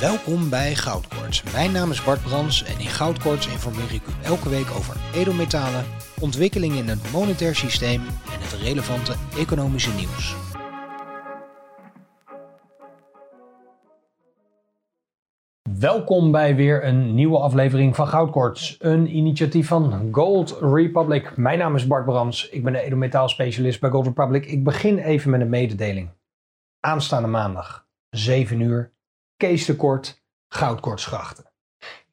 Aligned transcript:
Welkom 0.00 0.50
bij 0.50 0.74
Goudkoorts. 0.74 1.42
Mijn 1.52 1.72
naam 1.72 1.90
is 1.90 2.04
Bart 2.04 2.22
Brans 2.22 2.64
en 2.64 2.80
in 2.80 2.86
Goudkoorts 2.86 3.48
informeer 3.48 3.94
ik 3.94 4.02
u 4.06 4.24
elke 4.24 4.48
week 4.48 4.70
over 4.70 4.96
edelmetalen, 5.14 5.84
ontwikkelingen 6.20 6.76
in 6.76 6.88
het 6.88 7.12
monetair 7.12 7.54
systeem 7.54 8.00
en 8.04 8.40
het 8.40 8.52
relevante 8.52 9.14
economische 9.38 9.94
nieuws. 9.94 10.36
Welkom 15.78 16.32
bij 16.32 16.56
weer 16.56 16.84
een 16.84 17.14
nieuwe 17.14 17.38
aflevering 17.38 17.96
van 17.96 18.08
Goudkorts, 18.08 18.76
een 18.78 19.16
initiatief 19.16 19.68
van 19.68 20.08
Gold 20.12 20.58
Republic. 20.60 21.36
Mijn 21.36 21.58
naam 21.58 21.74
is 21.74 21.86
Bart 21.86 22.04
Brams, 22.04 22.48
ik 22.48 22.64
ben 22.64 22.72
de 22.72 22.82
edelmetaalspecialist 22.82 23.80
bij 23.80 23.90
Gold 23.90 24.06
Republic. 24.06 24.46
Ik 24.46 24.64
begin 24.64 24.98
even 24.98 25.30
met 25.30 25.40
een 25.40 25.48
mededeling. 25.48 26.10
Aanstaande 26.80 27.28
maandag, 27.28 27.86
7 28.10 28.60
uur, 28.60 28.96
Kees 29.38 29.64
de 29.64 29.76
Kort, 29.76 30.22
Goudkortsgrachten. 30.48 31.44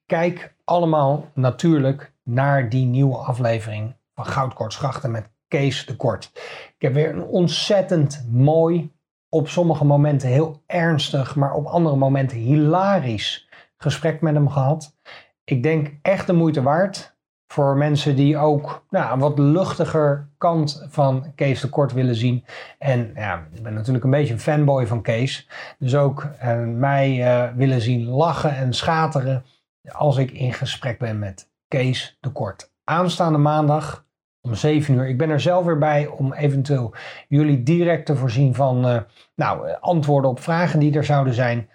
Kijk 0.06 0.56
allemaal 0.64 1.32
natuurlijk 1.34 2.14
naar 2.24 2.70
die 2.70 2.86
nieuwe 2.86 3.18
aflevering 3.18 3.96
van 4.14 4.26
Goudkortsgrachten 4.26 5.12
met 5.12 5.30
Kees 5.48 5.86
de 5.86 5.96
Kort. 5.96 6.32
Ik 6.76 6.76
heb 6.78 6.94
weer 6.94 7.10
een 7.10 7.24
ontzettend 7.24 8.26
mooi, 8.32 8.94
op 9.30 9.48
sommige 9.48 9.86
momenten 9.86 10.30
heel 10.30 10.64
ernstig, 10.66 11.36
maar 11.36 11.54
op 11.54 11.66
andere 11.66 11.96
momenten 11.96 12.38
hilarisch 12.38 13.50
gesprek 13.78 14.22
met 14.22 14.34
hem 14.34 14.50
gehad. 14.50 14.98
Ik 15.44 15.64
denk 15.64 15.94
echt 16.02 16.28
de 16.28 16.34
moeite 16.34 16.62
waard 16.62 17.15
voor 17.48 17.78
mensen 17.78 18.16
die 18.16 18.38
ook 18.38 18.86
nou, 18.90 19.14
een 19.14 19.20
wat 19.20 19.40
luchtiger 19.40 20.30
kant 20.38 20.86
van 20.90 21.32
Kees 21.36 21.62
de 21.62 21.70
Kort 21.70 21.94
willen 21.94 22.16
zien. 22.16 22.46
En 22.80 23.12
ja, 23.16 23.48
ik 23.54 23.64
ben 23.64 23.74
natuurlijk 23.74 24.04
een 24.04 24.12
beetje 24.12 24.34
een 24.34 24.40
fanboy 24.40 24.88
van 24.88 25.02
Kees. 25.02 25.50
Dus 25.80 25.96
ook 25.96 26.28
eh, 26.40 26.60
mij 26.64 27.18
uh, 27.18 27.56
willen 27.56 27.82
zien 27.82 28.08
lachen 28.08 28.56
en 28.56 28.74
schateren 28.74 29.46
als 29.92 30.18
ik 30.18 30.32
in 30.32 30.54
gesprek 30.54 31.00
ben 31.00 31.20
met 31.20 31.50
Kees 31.68 32.18
de 32.20 32.32
Kort. 32.32 32.74
Aanstaande 32.84 33.38
maandag 33.38 34.06
om 34.42 34.56
7 34.56 34.94
uur. 34.94 35.08
Ik 35.08 35.18
ben 35.18 35.30
er 35.30 35.42
zelf 35.42 35.66
weer 35.66 35.78
bij 35.78 36.08
om 36.08 36.34
eventueel 36.34 36.94
jullie 37.28 37.64
direct 37.64 38.06
te 38.06 38.16
voorzien 38.16 38.56
van 38.56 38.88
uh, 38.88 39.02
nou, 39.36 39.76
antwoorden 39.80 40.30
op 40.30 40.40
vragen 40.40 40.80
die 40.80 40.96
er 40.96 41.04
zouden 41.04 41.34
zijn. 41.34 41.70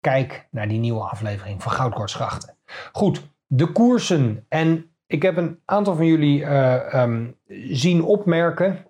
Kijk 0.00 0.48
naar 0.50 0.68
die 0.68 0.78
nieuwe 0.78 1.08
aflevering 1.08 1.62
van 1.62 1.72
Goudkortsgrachten. 1.72 2.56
Goed, 2.92 3.30
de 3.46 3.72
koersen. 3.72 4.46
En 4.48 4.91
ik 5.12 5.22
heb 5.22 5.36
een 5.36 5.60
aantal 5.64 5.94
van 5.94 6.06
jullie 6.06 6.40
uh, 6.40 7.02
um, 7.02 7.36
zien 7.68 8.02
opmerken 8.02 8.86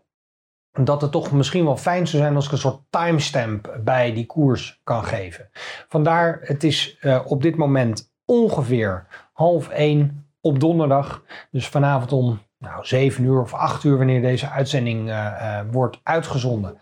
dat 0.73 1.01
het 1.01 1.11
toch 1.11 1.33
misschien 1.33 1.65
wel 1.65 1.77
fijn 1.77 2.07
zou 2.07 2.23
zijn 2.23 2.35
als 2.35 2.47
ik 2.47 2.53
een 2.53 2.59
soort 2.59 2.81
timestamp 2.91 3.79
bij 3.85 4.13
die 4.13 4.27
koers 4.27 4.81
kan 4.85 5.05
geven. 5.05 5.51
Vandaar, 5.89 6.39
het 6.43 6.65
is 6.65 6.99
uh, 7.01 7.21
op 7.25 7.43
dit 7.43 7.57
moment 7.57 8.13
ongeveer 8.25 9.07
half 9.33 9.69
één 9.69 10.27
op 10.41 10.61
donderdag. 10.61 11.23
Dus 11.51 11.69
vanavond 11.69 12.13
om 12.13 12.39
nou, 12.59 12.85
7 12.85 13.25
uur 13.25 13.41
of 13.41 13.55
8 13.55 13.85
uur, 13.85 13.97
wanneer 13.97 14.23
deze 14.23 14.49
uitzending 14.49 15.09
uh, 15.09 15.61
wordt 15.71 16.01
uitgezonden. 16.03 16.79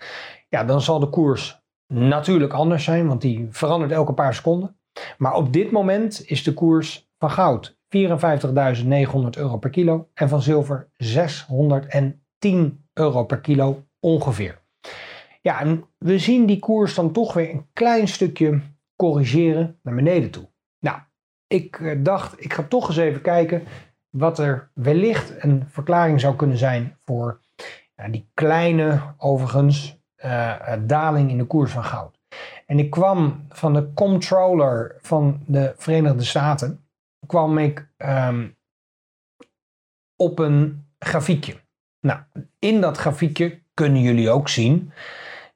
Ja, 0.48 0.64
dan 0.64 0.80
zal 0.80 0.98
de 0.98 1.08
koers 1.08 1.62
natuurlijk 1.86 2.52
anders 2.52 2.84
zijn, 2.84 3.06
want 3.06 3.20
die 3.20 3.48
verandert 3.50 3.92
elke 3.92 4.12
paar 4.12 4.34
seconden. 4.34 4.76
Maar 5.18 5.34
op 5.34 5.52
dit 5.52 5.70
moment 5.70 6.24
is 6.24 6.42
de 6.42 6.54
koers 6.54 7.10
van 7.18 7.30
goud 7.30 7.78
54.900 7.96 9.38
euro 9.38 9.58
per 9.58 9.70
kilo 9.70 10.08
en 10.14 10.28
van 10.28 10.42
zilver 10.42 10.88
610 10.96 12.84
euro 12.92 13.24
per 13.24 13.40
kilo 13.40 13.84
ongeveer. 14.00 14.58
Ja, 15.42 15.60
en 15.60 15.84
we 15.98 16.18
zien 16.18 16.46
die 16.46 16.58
koers 16.58 16.94
dan 16.94 17.12
toch 17.12 17.32
weer 17.32 17.50
een 17.50 17.66
klein 17.72 18.08
stukje 18.08 18.60
corrigeren 18.96 19.78
naar 19.82 19.94
beneden 19.94 20.30
toe. 20.30 20.48
Nou, 20.78 20.98
ik 21.46 21.80
eh, 21.80 21.98
dacht, 21.98 22.44
ik 22.44 22.52
ga 22.52 22.62
toch 22.62 22.88
eens 22.88 22.96
even 22.96 23.20
kijken 23.20 23.62
wat 24.10 24.38
er 24.38 24.70
wellicht 24.74 25.44
een 25.44 25.64
verklaring 25.68 26.20
zou 26.20 26.36
kunnen 26.36 26.58
zijn 26.58 26.96
voor 27.04 27.40
ja, 27.96 28.08
die 28.08 28.30
kleine, 28.34 29.00
overigens, 29.16 29.98
uh, 30.24 30.72
daling 30.80 31.30
in 31.30 31.38
de 31.38 31.44
koers 31.44 31.72
van 31.72 31.84
goud. 31.84 32.18
En 32.66 32.78
ik 32.78 32.90
kwam 32.90 33.44
van 33.48 33.72
de 33.72 33.92
controller 33.94 34.96
van 35.00 35.40
de 35.46 35.72
Verenigde 35.76 36.24
Staten, 36.24 36.84
kwam 37.26 37.58
ik 37.58 37.88
um, 37.98 38.56
op 40.16 40.38
een 40.38 40.86
grafiekje. 40.98 41.60
Nou, 42.00 42.20
in 42.58 42.80
dat 42.80 42.96
grafiekje 42.96 43.62
kunnen 43.74 44.02
jullie 44.02 44.30
ook 44.30 44.48
zien, 44.48 44.92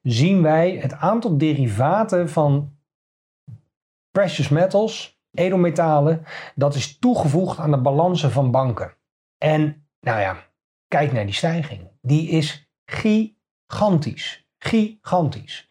zien 0.01 0.41
wij 0.41 0.71
het 0.71 0.93
aantal 0.93 1.37
derivaten 1.37 2.29
van 2.29 2.77
precious 4.11 4.49
metals, 4.49 5.19
edelmetalen, 5.31 6.25
dat 6.55 6.75
is 6.75 6.99
toegevoegd 6.99 7.59
aan 7.59 7.71
de 7.71 7.81
balansen 7.81 8.31
van 8.31 8.51
banken. 8.51 8.95
En 9.37 9.87
nou 9.99 10.19
ja, 10.19 10.43
kijk 10.87 11.11
naar 11.11 11.25
die 11.25 11.33
stijging. 11.33 11.89
Die 12.01 12.29
is 12.29 12.69
gigantisch 12.85 14.45
gigantisch. 14.65 15.69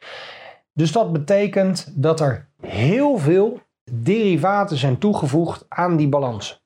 Dus 0.72 0.92
dat 0.92 1.12
betekent 1.12 2.02
dat 2.02 2.20
er 2.20 2.48
heel 2.60 3.18
veel 3.18 3.62
derivaten 3.92 4.76
zijn 4.76 4.98
toegevoegd 4.98 5.66
aan 5.68 5.96
die 5.96 6.08
balans. 6.08 6.64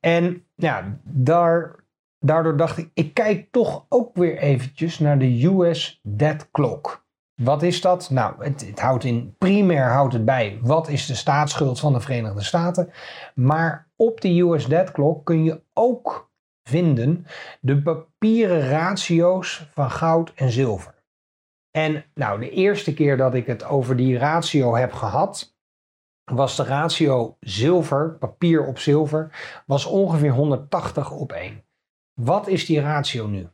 En 0.00 0.46
ja, 0.54 0.98
daar, 1.02 1.74
daardoor 2.18 2.56
dacht 2.56 2.78
ik, 2.78 2.90
ik 2.94 3.14
kijk 3.14 3.48
toch 3.50 3.86
ook 3.88 4.16
weer 4.16 4.38
eventjes 4.38 4.98
naar 4.98 5.18
de 5.18 5.44
US 5.44 6.00
Debt 6.02 6.50
Clock. 6.50 7.04
Wat 7.42 7.62
is 7.62 7.80
dat? 7.80 8.10
Nou, 8.10 8.44
het, 8.44 8.66
het, 8.66 8.80
houdt 8.80 9.04
in, 9.04 9.34
primair 9.38 9.90
houdt 9.90 10.12
het 10.12 10.24
bij 10.24 10.58
wat 10.62 10.88
is 10.88 11.06
de 11.06 11.14
staatsschuld 11.14 11.80
van 11.80 11.92
de 11.92 12.00
Verenigde 12.00 12.42
Staten. 12.42 12.90
Maar 13.34 13.90
op 13.96 14.20
de 14.20 14.40
US 14.40 14.66
Debt 14.66 14.90
Clock 14.90 15.24
kun 15.24 15.44
je 15.44 15.62
ook 15.72 16.32
vinden 16.68 17.26
de 17.60 17.82
papieren 17.82 18.68
ratio's 18.68 19.68
van 19.72 19.90
goud 19.90 20.32
en 20.34 20.50
zilver. 20.50 20.94
En 21.70 22.04
nou, 22.14 22.40
de 22.40 22.50
eerste 22.50 22.94
keer 22.94 23.16
dat 23.16 23.34
ik 23.34 23.46
het 23.46 23.64
over 23.64 23.96
die 23.96 24.18
ratio 24.18 24.76
heb 24.76 24.92
gehad, 24.92 25.53
was 26.24 26.56
de 26.56 26.64
ratio 26.64 27.36
zilver, 27.40 28.16
papier 28.18 28.66
op 28.66 28.78
zilver, 28.78 29.30
was 29.66 29.84
ongeveer 29.84 30.32
180 30.32 31.10
op 31.10 31.32
1. 31.32 31.64
Wat 32.14 32.48
is 32.48 32.66
die 32.66 32.80
ratio 32.80 33.26
nu? 33.26 33.48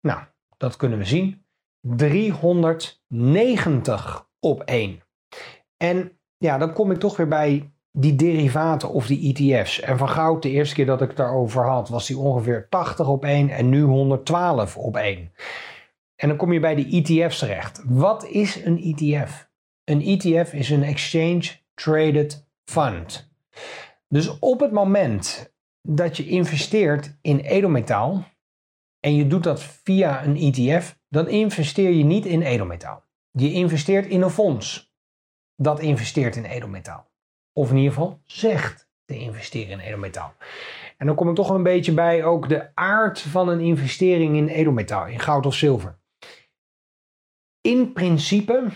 Nou, 0.00 0.20
dat 0.56 0.76
kunnen 0.76 0.98
we 0.98 1.04
zien. 1.04 1.44
390 1.80 4.28
op 4.40 4.62
1. 4.62 5.02
En 5.76 6.18
ja, 6.36 6.58
dan 6.58 6.72
kom 6.72 6.90
ik 6.90 6.98
toch 6.98 7.16
weer 7.16 7.28
bij 7.28 7.72
die 7.92 8.14
derivaten 8.14 8.90
of 8.90 9.06
die 9.06 9.34
ETF's. 9.34 9.80
En 9.80 9.98
van 9.98 10.08
goud, 10.08 10.42
de 10.42 10.50
eerste 10.50 10.74
keer 10.74 10.86
dat 10.86 11.02
ik 11.02 11.08
het 11.08 11.16
daarover 11.16 11.64
had, 11.64 11.88
was 11.88 12.06
die 12.06 12.18
ongeveer 12.18 12.68
80 12.68 13.08
op 13.08 13.24
1 13.24 13.48
en 13.48 13.68
nu 13.68 13.82
112 13.82 14.76
op 14.76 14.96
1. 14.96 15.32
En 16.16 16.28
dan 16.28 16.36
kom 16.36 16.52
je 16.52 16.60
bij 16.60 16.74
de 16.74 16.86
ETF's 16.86 17.38
terecht. 17.38 17.82
Wat 17.84 18.24
is 18.24 18.64
een 18.64 18.82
ETF? 18.82 19.48
Een 19.84 20.00
ETF 20.00 20.52
is 20.52 20.70
een 20.70 20.82
Exchange 20.82 21.62
Traded 21.74 22.48
Fund. 22.64 23.32
Dus 24.08 24.38
op 24.38 24.60
het 24.60 24.72
moment 24.72 25.54
dat 25.82 26.16
je 26.16 26.26
investeert 26.26 27.18
in 27.20 27.38
edelmetaal 27.38 28.24
en 29.00 29.14
je 29.14 29.26
doet 29.26 29.42
dat 29.42 29.62
via 29.62 30.24
een 30.24 30.36
ETF, 30.36 30.98
dan 31.08 31.28
investeer 31.28 31.90
je 31.90 32.04
niet 32.04 32.26
in 32.26 32.42
edelmetaal. 32.42 33.04
Je 33.30 33.52
investeert 33.52 34.06
in 34.06 34.22
een 34.22 34.30
fonds 34.30 34.92
dat 35.56 35.80
investeert 35.80 36.36
in 36.36 36.44
edelmetaal. 36.44 37.10
Of 37.52 37.70
in 37.70 37.76
ieder 37.76 37.92
geval 37.92 38.20
zegt 38.24 38.88
te 39.04 39.18
investeren 39.18 39.70
in 39.70 39.78
edelmetaal. 39.78 40.34
En 40.96 41.06
dan 41.06 41.16
kom 41.16 41.28
ik 41.28 41.34
toch 41.34 41.50
een 41.50 41.62
beetje 41.62 41.94
bij 41.94 42.24
ook 42.24 42.48
de 42.48 42.74
aard 42.74 43.20
van 43.20 43.48
een 43.48 43.60
investering 43.60 44.36
in 44.36 44.48
edelmetaal, 44.48 45.06
in 45.06 45.20
goud 45.20 45.46
of 45.46 45.54
zilver. 45.54 45.98
In 47.60 47.92
principe, 47.92 48.68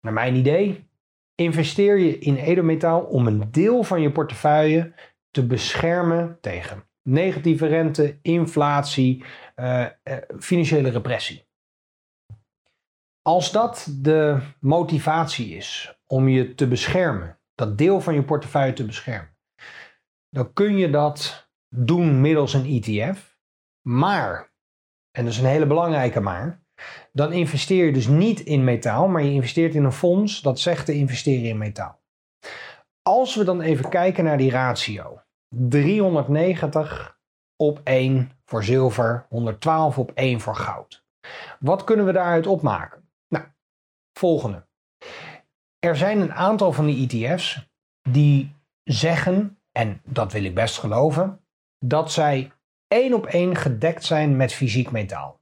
naar 0.00 0.12
mijn 0.12 0.34
idee, 0.34 0.90
investeer 1.34 1.98
je 1.98 2.18
in 2.18 2.36
edelmetaal 2.36 3.00
om 3.00 3.26
een 3.26 3.50
deel 3.50 3.82
van 3.82 4.00
je 4.00 4.12
portefeuille 4.12 4.92
te 5.30 5.46
beschermen 5.46 6.38
tegen 6.40 6.84
negatieve 7.02 7.66
rente, 7.66 8.18
inflatie, 8.22 9.24
uh, 9.56 9.86
uh, 10.04 10.16
financiële 10.38 10.90
repressie. 10.90 11.46
Als 13.22 13.52
dat 13.52 13.88
de 14.00 14.38
motivatie 14.60 15.56
is 15.56 15.98
om 16.06 16.28
je 16.28 16.54
te 16.54 16.68
beschermen, 16.68 17.38
dat 17.54 17.78
deel 17.78 18.00
van 18.00 18.14
je 18.14 18.24
portefeuille 18.24 18.72
te 18.72 18.86
beschermen, 18.86 19.36
dan 20.28 20.52
kun 20.52 20.76
je 20.76 20.90
dat 20.90 21.48
doen 21.68 22.20
middels 22.20 22.54
een 22.54 22.82
ETF. 22.82 23.38
Maar, 23.86 24.52
en 25.10 25.24
dat 25.24 25.32
is 25.32 25.38
een 25.38 25.46
hele 25.46 25.66
belangrijke 25.66 26.20
maar, 26.20 26.61
dan 27.12 27.32
investeer 27.32 27.86
je 27.86 27.92
dus 27.92 28.06
niet 28.06 28.40
in 28.40 28.64
metaal, 28.64 29.08
maar 29.08 29.22
je 29.22 29.30
investeert 29.30 29.74
in 29.74 29.84
een 29.84 29.92
fonds 29.92 30.40
dat 30.40 30.60
zegt 30.60 30.86
te 30.86 30.94
investeren 30.94 31.48
in 31.48 31.58
metaal. 31.58 32.00
Als 33.02 33.34
we 33.34 33.44
dan 33.44 33.60
even 33.60 33.88
kijken 33.88 34.24
naar 34.24 34.38
die 34.38 34.50
ratio. 34.50 35.22
390 35.54 37.20
op 37.56 37.80
1 37.84 38.30
voor 38.44 38.64
zilver, 38.64 39.26
112 39.28 39.98
op 39.98 40.10
1 40.14 40.40
voor 40.40 40.56
goud. 40.56 41.04
Wat 41.60 41.84
kunnen 41.84 42.06
we 42.06 42.12
daaruit 42.12 42.46
opmaken? 42.46 43.10
Nou, 43.28 43.44
volgende. 44.18 44.66
er 45.78 45.96
zijn 45.96 46.20
een 46.20 46.32
aantal 46.32 46.72
van 46.72 46.86
die 46.86 47.08
ETF's 47.08 47.70
die 48.08 48.54
zeggen, 48.84 49.58
en 49.72 50.00
dat 50.04 50.32
wil 50.32 50.44
ik 50.44 50.54
best 50.54 50.78
geloven, 50.78 51.40
dat 51.78 52.12
zij 52.12 52.52
één 52.88 53.14
op 53.14 53.26
één 53.26 53.56
gedekt 53.56 54.04
zijn 54.04 54.36
met 54.36 54.52
fysiek 54.52 54.90
metaal. 54.90 55.40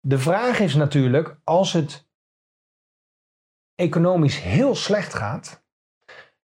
De 0.00 0.18
vraag 0.18 0.60
is 0.60 0.74
natuurlijk, 0.74 1.38
als 1.44 1.72
het 1.72 2.08
economisch 3.74 4.40
heel 4.40 4.74
slecht 4.74 5.14
gaat, 5.14 5.64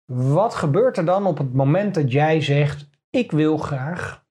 wat 0.06 0.56
gebeurt 0.56 0.98
er 0.98 1.06
dan 1.06 1.26
op 1.26 1.38
het 1.38 1.54
moment 1.54 1.94
dat 1.94 2.12
jij 2.12 2.42
zegt: 2.42 2.90
Ik 3.10 3.32
wil 3.32 3.58
graag 3.58 4.26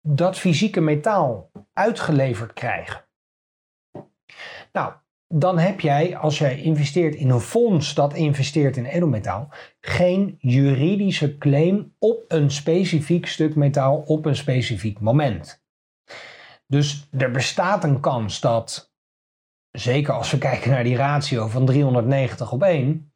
dat 0.00 0.38
fysieke 0.38 0.80
metaal 0.80 1.50
uitgeleverd 1.72 2.52
krijgen? 2.52 3.04
Nou, 4.72 4.92
dan 5.28 5.58
heb 5.58 5.80
jij, 5.80 6.16
als 6.16 6.38
jij 6.38 6.60
investeert 6.60 7.14
in 7.14 7.30
een 7.30 7.40
fonds 7.40 7.94
dat 7.94 8.14
investeert 8.14 8.76
in 8.76 8.84
edelmetaal, 8.84 9.48
geen 9.80 10.36
juridische 10.38 11.38
claim 11.38 11.94
op 11.98 12.24
een 12.28 12.50
specifiek 12.50 13.26
stuk 13.26 13.54
metaal 13.54 13.96
op 13.96 14.24
een 14.24 14.36
specifiek 14.36 15.00
moment. 15.00 15.64
Dus 16.66 17.08
er 17.18 17.30
bestaat 17.30 17.84
een 17.84 18.00
kans 18.00 18.40
dat, 18.40 18.92
zeker 19.70 20.12
als 20.12 20.30
we 20.30 20.38
kijken 20.38 20.70
naar 20.70 20.84
die 20.84 20.96
ratio 20.96 21.46
van 21.46 21.66
390 21.66 22.52
op 22.52 22.62
1, 22.62 23.12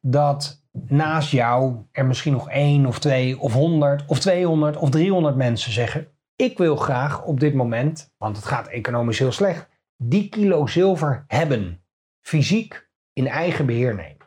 dat 0.00 0.64
naast 0.72 1.30
jou 1.30 1.76
er 1.92 2.06
misschien 2.06 2.32
nog 2.32 2.50
één 2.50 2.86
of 2.86 2.98
twee 2.98 3.38
of 3.38 3.52
100 3.52 4.04
of 4.06 4.18
200 4.18 4.76
of 4.76 4.90
300 4.90 5.36
mensen 5.36 5.72
zeggen: 5.72 6.08
Ik 6.36 6.58
wil 6.58 6.76
graag 6.76 7.24
op 7.24 7.40
dit 7.40 7.54
moment, 7.54 8.14
want 8.18 8.36
het 8.36 8.44
gaat 8.44 8.68
economisch 8.68 9.18
heel 9.18 9.32
slecht, 9.32 9.68
die 9.96 10.28
kilo 10.28 10.66
zilver 10.66 11.24
hebben. 11.26 11.84
Fysiek 12.20 12.88
in 13.12 13.26
eigen 13.26 13.66
beheer 13.66 13.94
nemen. 13.94 14.26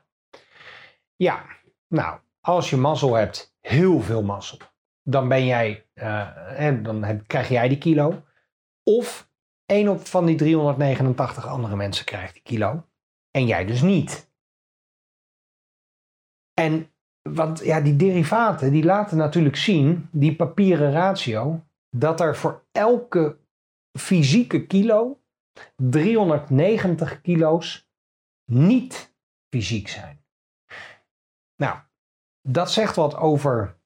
Ja, 1.16 1.46
nou, 1.88 2.20
als 2.42 2.70
je 2.70 2.78
mazzel 2.78 3.14
hebt, 3.14 3.56
heel 3.62 4.02
veel 4.02 4.24
mazzel, 4.24 4.58
dan 5.04 5.28
ben 5.28 5.46
jij, 5.46 5.86
en 6.56 6.84
dan 6.84 7.24
krijg 7.28 7.50
jij 7.50 7.68
die 7.68 7.78
kilo. 7.78 8.24
Of 8.90 9.30
één 9.66 9.88
op 9.88 10.06
van 10.06 10.26
die 10.26 10.36
389 10.36 11.48
andere 11.48 11.76
mensen 11.76 12.06
krijgt 12.06 12.34
die 12.34 12.44
kilo. 12.44 12.88
En 13.32 13.46
jij 13.46 13.66
dus 13.66 13.82
niet. 13.82 14.32
En 16.54 16.92
want 17.30 17.60
ja, 17.60 17.82
die 17.82 17.96
derivaten 17.96 18.72
die 18.72 18.84
laten 18.84 19.18
natuurlijk 19.18 19.56
zien, 19.56 20.10
die 20.12 20.36
papieren 20.36 20.92
ratio, 20.92 21.66
dat 21.90 22.20
er 22.20 22.36
voor 22.36 22.66
elke 22.72 23.40
fysieke 24.00 24.66
kilo 24.66 25.22
390 25.76 27.22
kilo's 27.22 27.90
niet 28.52 29.16
fysiek 29.50 29.88
zijn. 29.88 30.26
Nou, 31.56 31.80
dat 32.42 32.72
zegt 32.72 32.96
wat 32.96 33.16
over 33.16 33.77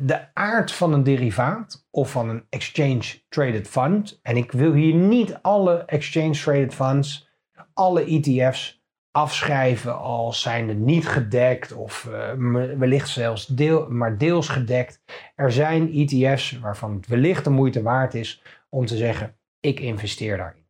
de 0.00 0.34
aard 0.34 0.72
van 0.72 0.92
een 0.92 1.02
derivaat 1.02 1.86
of 1.90 2.10
van 2.10 2.28
een 2.28 2.44
exchange 2.48 3.22
traded 3.28 3.68
fund. 3.68 4.18
En 4.22 4.36
ik 4.36 4.52
wil 4.52 4.72
hier 4.72 4.94
niet 4.94 5.38
alle 5.42 5.84
exchange 5.84 6.32
traded 6.32 6.74
funds, 6.74 7.28
alle 7.74 8.04
ETF's 8.04 8.82
afschrijven 9.10 9.98
als 9.98 10.40
zijnde 10.40 10.74
niet 10.74 11.08
gedekt 11.08 11.72
of 11.72 12.08
uh, 12.10 12.32
wellicht 12.78 13.08
zelfs 13.08 13.46
deel, 13.46 13.88
maar 13.88 14.18
deels 14.18 14.48
gedekt. 14.48 15.02
Er 15.34 15.52
zijn 15.52 15.92
ETF's 15.92 16.58
waarvan 16.58 16.94
het 16.94 17.06
wellicht 17.06 17.44
de 17.44 17.50
moeite 17.50 17.82
waard 17.82 18.14
is 18.14 18.42
om 18.68 18.86
te 18.86 18.96
zeggen: 18.96 19.36
ik 19.60 19.80
investeer 19.80 20.36
daarin. 20.36 20.66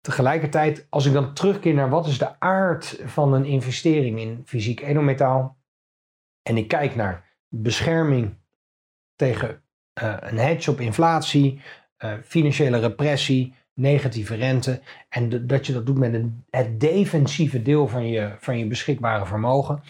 Tegelijkertijd, 0.00 0.86
als 0.90 1.06
ik 1.06 1.12
dan 1.12 1.34
terugkeer 1.34 1.74
naar 1.74 1.88
wat 1.88 2.06
is 2.06 2.18
de 2.18 2.40
aard 2.40 3.00
van 3.04 3.32
een 3.32 3.44
investering 3.44 4.20
in 4.20 4.42
fysiek 4.44 4.80
edelmetaal 4.80 5.56
en 6.42 6.56
ik 6.56 6.68
kijk 6.68 6.94
naar 6.94 7.30
bescherming 7.48 8.40
tegen 9.22 9.62
uh, 10.02 10.16
een 10.20 10.38
hedge 10.38 10.70
op 10.70 10.80
inflatie, 10.80 11.60
uh, 12.04 12.12
financiële 12.24 12.78
repressie, 12.78 13.54
negatieve 13.74 14.34
rente 14.34 14.80
en 15.08 15.46
dat 15.46 15.66
je 15.66 15.72
dat 15.72 15.86
doet 15.86 15.98
met 15.98 16.14
een, 16.14 16.44
het 16.50 16.80
defensieve 16.80 17.62
deel 17.62 17.88
van 17.88 18.08
je, 18.08 18.34
van 18.38 18.58
je 18.58 18.66
beschikbare 18.66 19.26
vermogen, 19.26 19.82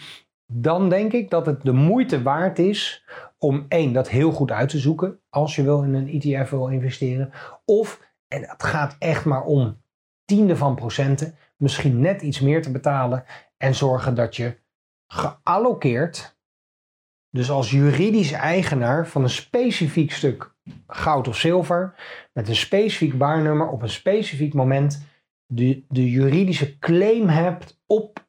dan 0.45 0.89
denk 0.89 1.13
ik 1.13 1.29
dat 1.29 1.45
het 1.45 1.61
de 1.61 1.71
moeite 1.71 2.21
waard 2.21 2.59
is 2.59 3.05
om 3.37 3.65
één, 3.67 3.93
dat 3.93 4.09
heel 4.09 4.31
goed 4.31 4.51
uit 4.51 4.69
te 4.69 4.79
zoeken 4.79 5.19
als 5.29 5.55
je 5.55 5.63
wil 5.63 5.83
in 5.83 5.93
een 5.93 6.21
ETF 6.21 6.49
wil 6.49 6.67
investeren. 6.67 7.31
Of, 7.65 8.01
en 8.27 8.41
het 8.41 8.63
gaat 8.63 8.95
echt 8.99 9.25
maar 9.25 9.43
om 9.43 9.81
tiende 10.25 10.55
van 10.55 10.75
procenten, 10.75 11.35
misschien 11.57 11.99
net 11.99 12.21
iets 12.21 12.39
meer 12.39 12.61
te 12.61 12.71
betalen 12.71 13.23
en 13.57 13.75
zorgen 13.75 14.15
dat 14.15 14.35
je 14.35 14.57
geallokeerd, 15.07 16.37
dus 17.33 17.49
als 17.49 17.71
juridisch 17.71 18.31
eigenaar 18.31 19.07
van 19.07 19.23
een 19.23 19.29
specifiek 19.29 20.11
stuk 20.11 20.55
goud 20.87 21.27
of 21.27 21.37
zilver, 21.37 21.95
met 22.33 22.47
een 22.47 22.55
specifiek 22.55 23.13
waarnummer 23.13 23.67
op 23.67 23.81
een 23.81 23.89
specifiek 23.89 24.53
moment, 24.53 25.05
de, 25.45 25.85
de 25.89 26.09
juridische 26.09 26.79
claim 26.79 27.27
hebt 27.27 27.81
op 27.85 28.27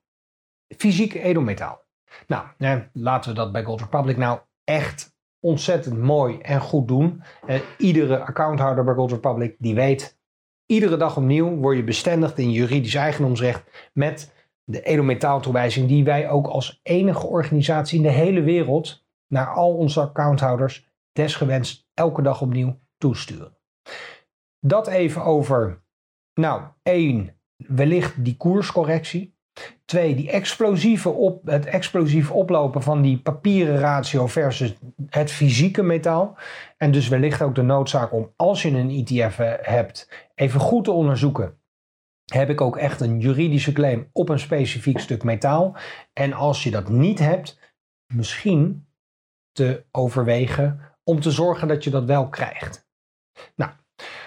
fysiek 0.77 1.15
edelmetaal. 1.15 1.83
Nou, 2.27 2.47
laten 2.93 3.31
we 3.31 3.37
dat 3.37 3.53
bij 3.53 3.65
Gold 3.65 3.81
Republic 3.81 4.17
nou 4.17 4.39
echt 4.65 5.17
ontzettend 5.41 5.99
mooi 5.99 6.39
en 6.39 6.61
goed 6.61 6.89
doen. 6.89 7.23
Eh, 7.47 7.61
iedere 7.79 8.19
accounthouder 8.19 8.85
bij 8.85 8.95
Gold 8.95 9.12
Republic 9.12 9.56
die 9.59 9.75
weet, 9.75 10.19
iedere 10.67 10.97
dag 10.97 11.17
opnieuw 11.17 11.56
word 11.56 11.77
je 11.77 11.85
bestendigd 11.85 12.39
in 12.39 12.51
juridisch 12.51 12.95
eigendomsrecht 12.95 13.91
met 13.93 14.33
de 14.64 14.82
edelmetaaltoewijzing 14.82 15.88
die 15.88 16.05
wij 16.05 16.28
ook 16.28 16.46
als 16.46 16.81
enige 16.82 17.26
organisatie 17.26 17.96
in 17.96 18.02
de 18.02 18.11
hele 18.11 18.43
wereld 18.43 19.05
naar 19.26 19.46
al 19.46 19.75
onze 19.75 20.00
accounthouders 20.00 20.93
desgewenst 21.12 21.87
elke 21.94 22.22
dag 22.22 22.40
opnieuw 22.40 22.78
toesturen. 22.99 23.56
Dat 24.61 24.87
even 24.87 25.25
over, 25.25 25.82
nou, 26.34 26.62
één, 26.82 27.40
wellicht 27.56 28.25
die 28.25 28.37
koerscorrectie. 28.37 29.32
Twee, 29.84 30.14
die 30.14 30.31
explosieve 30.31 31.08
op, 31.08 31.46
het 31.46 31.67
explosief 31.67 32.31
oplopen 32.31 32.82
van 32.82 33.02
die 33.02 33.19
papieren 33.19 33.78
ratio 33.78 34.26
versus 34.26 34.75
het 35.08 35.31
fysieke 35.31 35.82
metaal. 35.82 36.37
En 36.76 36.90
dus 36.90 37.08
wellicht 37.08 37.43
ook 37.43 37.55
de 37.55 37.62
noodzaak 37.62 38.12
om, 38.12 38.32
als 38.37 38.62
je 38.62 38.70
een 38.70 38.90
ETF 38.90 39.37
hebt, 39.60 40.28
even 40.34 40.60
goed 40.60 40.84
te 40.84 40.90
onderzoeken. 40.90 41.58
Heb 42.32 42.50
ik 42.50 42.61
ook 42.61 42.76
echt 42.76 43.00
een 43.00 43.21
juridische 43.21 43.73
claim 43.73 44.09
op 44.12 44.29
een 44.29 44.38
specifiek 44.38 44.99
stuk 44.99 45.23
metaal? 45.23 45.76
En 46.12 46.32
als 46.32 46.62
je 46.62 46.71
dat 46.71 46.88
niet 46.88 47.19
hebt, 47.19 47.59
misschien 48.15 48.87
te 49.53 49.84
overwegen 49.91 50.81
om 51.05 51.20
te 51.20 51.31
zorgen 51.31 51.69
dat 51.69 51.84
je 51.84 51.91
dat 51.91 52.05
wel 52.05 52.29
krijgt. 52.29 52.89
Nou, 53.56 53.70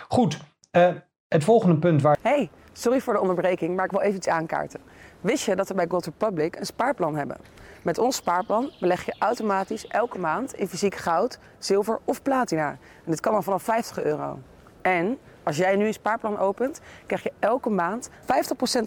goed. 0.08 0.40
Uh, 0.72 0.90
het 1.28 1.44
volgende 1.44 1.78
punt 1.78 2.02
waar. 2.02 2.18
Hey, 2.22 2.50
sorry 2.74 3.00
voor 3.00 3.14
de 3.14 3.20
onderbreking, 3.20 3.76
maar 3.76 3.86
ik 3.86 3.92
wil 3.92 4.02
even 4.02 4.16
iets 4.16 4.28
aankaarten. 4.28 4.80
Wist 5.22 5.46
je 5.46 5.56
dat 5.56 5.68
we 5.68 5.74
bij 5.74 5.88
Gold 5.90 6.06
Republic 6.06 6.56
een 6.56 6.66
spaarplan 6.66 7.16
hebben? 7.16 7.38
Met 7.84 7.98
ons 7.98 8.16
spaarplan 8.16 8.72
beleg 8.80 9.06
je 9.06 9.16
automatisch 9.20 9.88
elke 9.88 10.20
maand 10.20 10.54
in 10.54 10.68
fysiek 10.68 10.96
goud, 10.96 11.40
zilver 11.60 12.00
of 12.04 12.22
platina. 12.22 12.70
En 13.06 13.12
dit 13.12 13.20
kan 13.20 13.34
al 13.34 13.42
vanaf 13.42 13.64
50 13.64 14.04
euro. 14.04 14.40
En 14.82 15.18
als 15.48 15.58
jij 15.58 15.76
nu 15.76 15.86
een 15.86 15.94
spaarplan 15.94 16.38
opent, 16.38 16.82
krijg 17.06 17.24
je 17.24 17.32
elke 17.40 17.70
maand 17.70 18.10
50% 18.10 18.14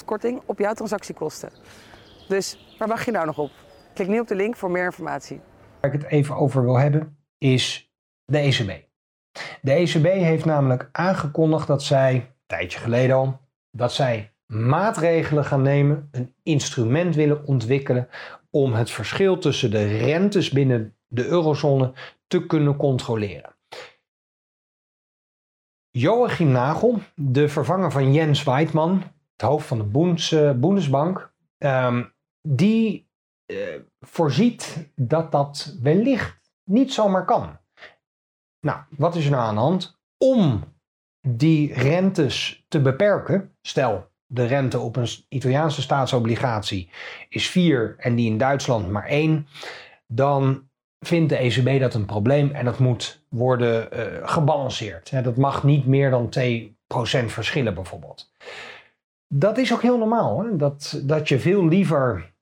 korting 0.04 0.42
op 0.46 0.58
jouw 0.58 0.72
transactiekosten. 0.72 1.50
Dus 2.28 2.74
waar 2.78 2.88
wacht 2.88 3.04
je 3.04 3.10
nou 3.10 3.26
nog 3.26 3.38
op? 3.38 3.50
Klik 3.94 4.08
nu 4.08 4.20
op 4.20 4.28
de 4.28 4.34
link 4.34 4.56
voor 4.56 4.70
meer 4.70 4.84
informatie. 4.84 5.40
Waar 5.80 5.94
ik 5.94 6.00
het 6.02 6.10
even 6.10 6.36
over 6.36 6.62
wil 6.62 6.76
hebben, 6.76 7.16
is 7.38 7.92
de 8.24 8.38
ECB. 8.38 8.88
De 9.62 9.72
ECB 9.72 10.04
heeft 10.04 10.44
namelijk 10.44 10.88
aangekondigd 10.92 11.66
dat 11.66 11.82
zij, 11.82 12.14
een 12.14 12.26
tijdje 12.46 12.78
geleden 12.78 13.16
al, 13.16 13.40
dat 13.70 13.92
zij 13.92 14.32
maatregelen 14.46 15.44
gaan 15.44 15.62
nemen, 15.62 16.08
een 16.10 16.34
instrument 16.42 17.14
willen 17.14 17.46
ontwikkelen 17.46 18.08
om 18.50 18.72
het 18.72 18.90
verschil 18.90 19.38
tussen 19.38 19.70
de 19.70 19.98
rentes 19.98 20.50
binnen 20.50 20.96
de 21.06 21.26
eurozone 21.26 21.92
te 22.26 22.46
kunnen 22.46 22.76
controleren. 22.76 23.54
Joachim 25.90 26.48
Nagel, 26.48 27.00
de 27.14 27.48
vervanger 27.48 27.92
van 27.92 28.12
Jens 28.12 28.44
Weidmann, 28.44 29.02
het 29.32 29.48
hoofd 29.48 29.66
van 29.66 29.78
de 29.78 29.84
Bundes, 29.84 30.32
uh, 30.32 30.52
Bundesbank, 30.52 31.32
um, 31.58 32.12
die 32.42 33.10
uh, 33.46 33.58
voorziet 34.00 34.90
dat 34.94 35.32
dat 35.32 35.76
wellicht 35.82 36.40
niet 36.64 36.92
zomaar 36.92 37.24
kan. 37.24 37.58
Nou, 38.60 38.80
wat 38.96 39.14
is 39.14 39.24
er 39.24 39.30
nou 39.30 39.42
aan 39.42 39.54
de 39.54 39.60
hand? 39.60 40.00
Om 40.18 40.64
die 41.28 41.74
rentes 41.74 42.64
te 42.68 42.80
beperken, 42.80 43.56
stel 43.62 44.10
de 44.26 44.44
rente 44.44 44.78
op 44.78 44.96
een 44.96 45.08
Italiaanse 45.28 45.82
staatsobligatie 45.82 46.90
is 47.28 47.48
4 47.48 47.94
en 47.98 48.14
die 48.14 48.30
in 48.30 48.38
Duitsland 48.38 48.90
maar 48.90 49.06
1, 49.06 49.46
dan 50.06 50.69
vindt 51.00 51.28
de 51.28 51.36
ECB 51.36 51.80
dat 51.80 51.94
een 51.94 52.06
probleem 52.06 52.50
en 52.50 52.64
dat 52.64 52.78
moet 52.78 53.24
worden 53.28 53.88
uh, 53.92 54.28
gebalanceerd. 54.28 55.24
dat 55.24 55.36
mag 55.36 55.64
niet 55.64 55.86
meer 55.86 56.10
dan 56.10 56.28
2% 56.38 57.24
verschillen 57.26 57.74
bijvoorbeeld. 57.74 58.32
dat 59.28 59.58
is 59.58 59.72
ook 59.72 59.82
heel 59.82 59.98
normaal. 59.98 60.46
Dat, 60.52 61.00
dat 61.04 61.28
je 61.28 61.38
veel 61.38 61.68
liever 61.68 62.32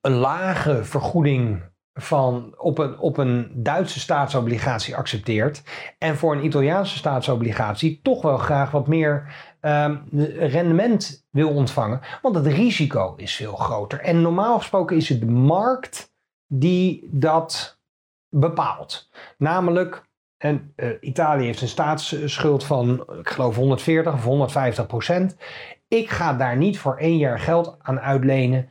een 0.00 0.12
lage 0.12 0.84
vergoeding 0.84 1.62
van, 1.94 2.54
op, 2.58 2.78
een, 2.78 2.98
op 2.98 3.16
een 3.16 3.50
Duitse 3.54 4.00
staatsobligatie 4.00 4.96
accepteert. 4.96 5.62
En 5.98 6.16
voor 6.16 6.34
een 6.34 6.44
Italiaanse 6.44 6.96
staatsobligatie 6.96 8.00
toch 8.02 8.22
wel 8.22 8.38
graag 8.38 8.70
wat 8.70 8.86
meer 8.86 9.34
um, 9.60 10.02
rendement 10.38 11.26
wil 11.30 11.48
ontvangen. 11.48 12.00
Want 12.22 12.34
het 12.34 12.46
risico 12.46 13.14
is 13.16 13.34
veel 13.34 13.56
groter. 13.56 14.00
En 14.00 14.22
normaal 14.22 14.58
gesproken 14.58 14.96
is 14.96 15.08
het 15.08 15.20
de 15.20 15.26
markt 15.26 16.14
die 16.46 17.08
dat 17.12 17.75
bepaalt. 18.40 19.10
Namelijk, 19.38 20.08
en, 20.36 20.72
uh, 20.76 20.90
Italië 21.00 21.44
heeft 21.44 21.60
een 21.60 21.68
staatsschuld 21.68 22.64
van, 22.64 23.06
ik 23.18 23.28
geloof, 23.28 23.56
140 23.56 24.12
of 24.12 24.24
150 24.24 24.86
procent. 24.86 25.36
Ik 25.88 26.10
ga 26.10 26.34
daar 26.34 26.56
niet 26.56 26.78
voor 26.78 26.96
één 26.96 27.16
jaar 27.16 27.38
geld 27.38 27.76
aan 27.78 28.00
uitlenen 28.00 28.68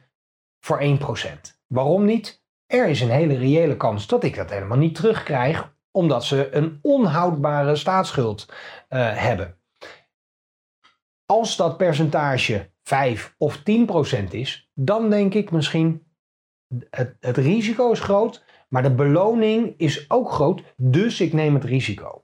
voor 0.60 0.80
1 0.80 0.98
procent. 0.98 1.62
Waarom 1.68 2.06
niet? 2.06 2.44
Er 2.66 2.88
is 2.88 3.02
een 3.02 3.10
hele 3.10 3.38
reële 3.38 3.78
kans 3.78 4.08
dat 4.08 4.24
ik 4.24 4.36
dat 4.36 4.50
helemaal 4.50 4.78
niet 4.78 4.96
terugkrijg, 4.96 5.74
omdat 5.92 6.24
ze 6.24 6.56
een 6.56 6.80
onhoudbare 6.82 7.76
staatsschuld 7.76 8.46
uh, 8.50 9.16
hebben. 9.16 9.58
Als 11.26 11.56
dat 11.56 11.78
percentage 11.78 12.72
5 12.84 13.36
of 13.38 13.64
10 13.64 13.86
procent 13.86 14.34
is, 14.34 14.72
dan 14.74 15.10
denk 15.10 15.34
ik 15.34 15.52
misschien 15.52 16.05
het, 16.90 17.16
het 17.20 17.38
risico 17.38 17.92
is 17.92 18.00
groot, 18.00 18.46
maar 18.70 18.84
de 18.84 18.96
beloning 18.96 19.74
is 19.78 20.10
ook 20.10 20.32
groot, 20.32 20.64
dus 20.78 21.22
ik 21.22 21.34
neem 21.34 21.54
het 21.54 21.64
risico. 21.64 22.24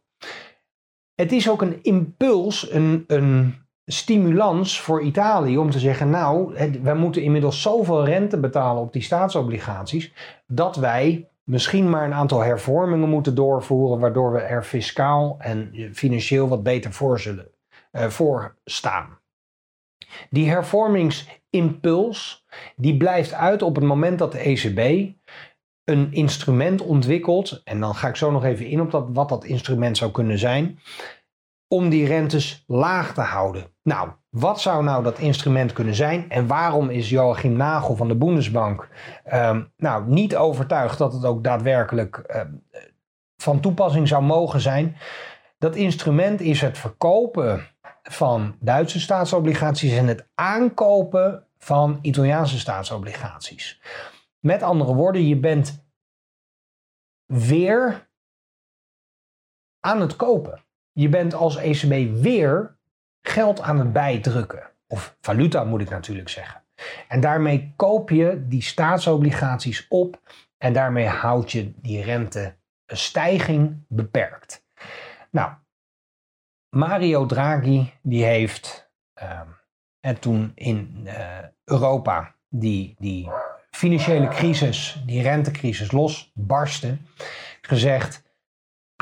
Het 1.16 1.32
is 1.32 1.50
ook 1.50 1.62
een 1.62 1.84
impuls, 1.84 2.72
een, 2.72 3.04
een 3.08 3.56
stimulans 3.86 4.82
voor 4.82 5.02
Italië 5.02 5.58
om 5.58 5.70
te 5.70 5.80
zeggen: 5.80 6.10
Nou, 6.10 6.54
wij 6.82 6.96
moeten 6.96 7.22
inmiddels 7.22 7.62
zoveel 7.62 8.06
rente 8.06 8.40
betalen 8.40 8.82
op 8.82 8.94
die 8.94 9.02
staatsobligaties, 9.02 10.14
dat 10.48 10.76
wij 10.76 11.30
misschien 11.44 11.90
maar 11.90 12.06
een 12.06 12.14
aantal 12.14 12.40
hervormingen 12.40 13.10
moeten 13.10 13.36
doorvoeren, 13.36 14.00
waardoor 14.00 14.32
we 14.32 14.40
er 14.40 14.64
fiscaal 14.64 15.36
en 15.40 15.92
financieel 15.94 16.48
wat 16.48 16.64
beter 16.64 16.94
voor 16.94 17.20
zullen 17.20 17.52
uh, 17.92 18.08
voor 18.08 18.56
staan. 18.66 19.21
Die 20.30 20.50
hervormingsimpuls 20.50 22.46
die 22.76 22.98
blijft 22.98 23.34
uit 23.34 23.62
op 23.62 23.76
het 23.76 23.84
moment 23.84 24.20
dat 24.20 24.32
de 24.32 24.40
ECB 24.40 25.12
een 25.84 26.14
instrument 26.14 26.82
ontwikkelt, 26.82 27.62
en 27.64 27.80
dan 27.80 27.96
ga 27.96 28.08
ik 28.08 28.16
zo 28.16 28.32
nog 28.32 28.44
even 28.44 28.66
in 28.66 28.82
op 28.82 28.92
dat, 28.92 29.08
wat 29.14 29.30
dat 29.30 29.44
instrument 29.44 29.98
zou 29.98 30.12
kunnen 30.12 30.38
zijn, 30.38 30.80
om 31.68 31.90
die 31.90 32.06
rentes 32.06 32.64
laag 32.68 33.14
te 33.14 33.22
houden. 33.22 33.66
Nou, 33.84 34.10
wat 34.30 34.62
zou 34.62 34.84
nou 34.84 35.04
dat 35.04 35.20
instrument 35.20 35.74
kunnen 35.74 35.96
zijn 35.96 36.30
en 36.30 36.48
waarom 36.48 36.90
is 36.90 37.10
Joachim 37.10 37.54
Nagel 37.54 37.96
van 37.96 38.08
de 38.08 38.16
Bundesbank 38.16 38.88
um, 39.34 39.72
nou, 39.78 40.04
niet 40.08 40.36
overtuigd 40.36 40.98
dat 40.98 41.14
het 41.14 41.26
ook 41.26 41.44
daadwerkelijk 41.44 42.24
uh, 42.28 42.42
van 43.38 43.60
toepassing 43.60 44.08
zou 44.08 44.24
mogen 44.24 44.60
zijn? 44.60 44.96
Dat 45.58 45.76
instrument 45.76 46.42
is 46.42 46.62
het 46.62 46.78
verkopen 46.78 47.68
van 48.04 48.56
Duitse 48.60 49.00
staatsobligaties 49.00 49.92
en 49.94 50.08
het 50.08 50.28
aankopen 50.36 51.48
van 51.58 52.00
Italiaanse 52.02 52.60
staatsobligaties. 52.60 53.82
Met 54.40 54.64
andere 54.64 54.94
woorden, 54.94 55.28
je 55.28 55.38
bent 55.38 55.84
weer 57.26 58.10
aan 59.80 60.02
het 60.02 60.16
kopen. 60.16 60.64
Je 60.92 61.10
bent 61.10 61.34
als 61.34 61.56
ECB 61.56 62.22
weer 62.22 62.78
geld 63.22 63.62
aan 63.62 63.80
het 63.80 63.94
bijdrukken. 63.94 64.70
Of 64.88 65.18
valuta 65.22 65.64
moet 65.64 65.82
ik 65.82 65.90
natuurlijk 65.90 66.30
zeggen. 66.30 66.64
En 67.08 67.20
daarmee 67.20 67.74
koop 67.76 68.10
je 68.10 68.48
die 68.48 68.62
staatsobligaties 68.62 69.88
op 69.88 70.22
en 70.58 70.74
daarmee 70.74 71.08
houd 71.08 71.52
je 71.52 71.74
die 71.82 72.04
rentestijging 72.04 73.86
beperkt. 73.88 74.66
Nou, 75.32 75.52
Mario 76.76 77.26
Draghi 77.26 77.94
die 78.02 78.24
heeft 78.24 78.92
uh, 79.22 79.40
en 80.00 80.20
toen 80.20 80.52
in 80.56 81.02
uh, 81.04 81.38
Europa 81.64 82.36
die, 82.50 82.96
die 83.00 83.32
financiële 83.72 84.28
crisis, 84.28 85.04
die 85.06 85.22
rentecrisis 85.22 85.92
losbarstte, 85.92 86.98
gezegd: 87.62 88.24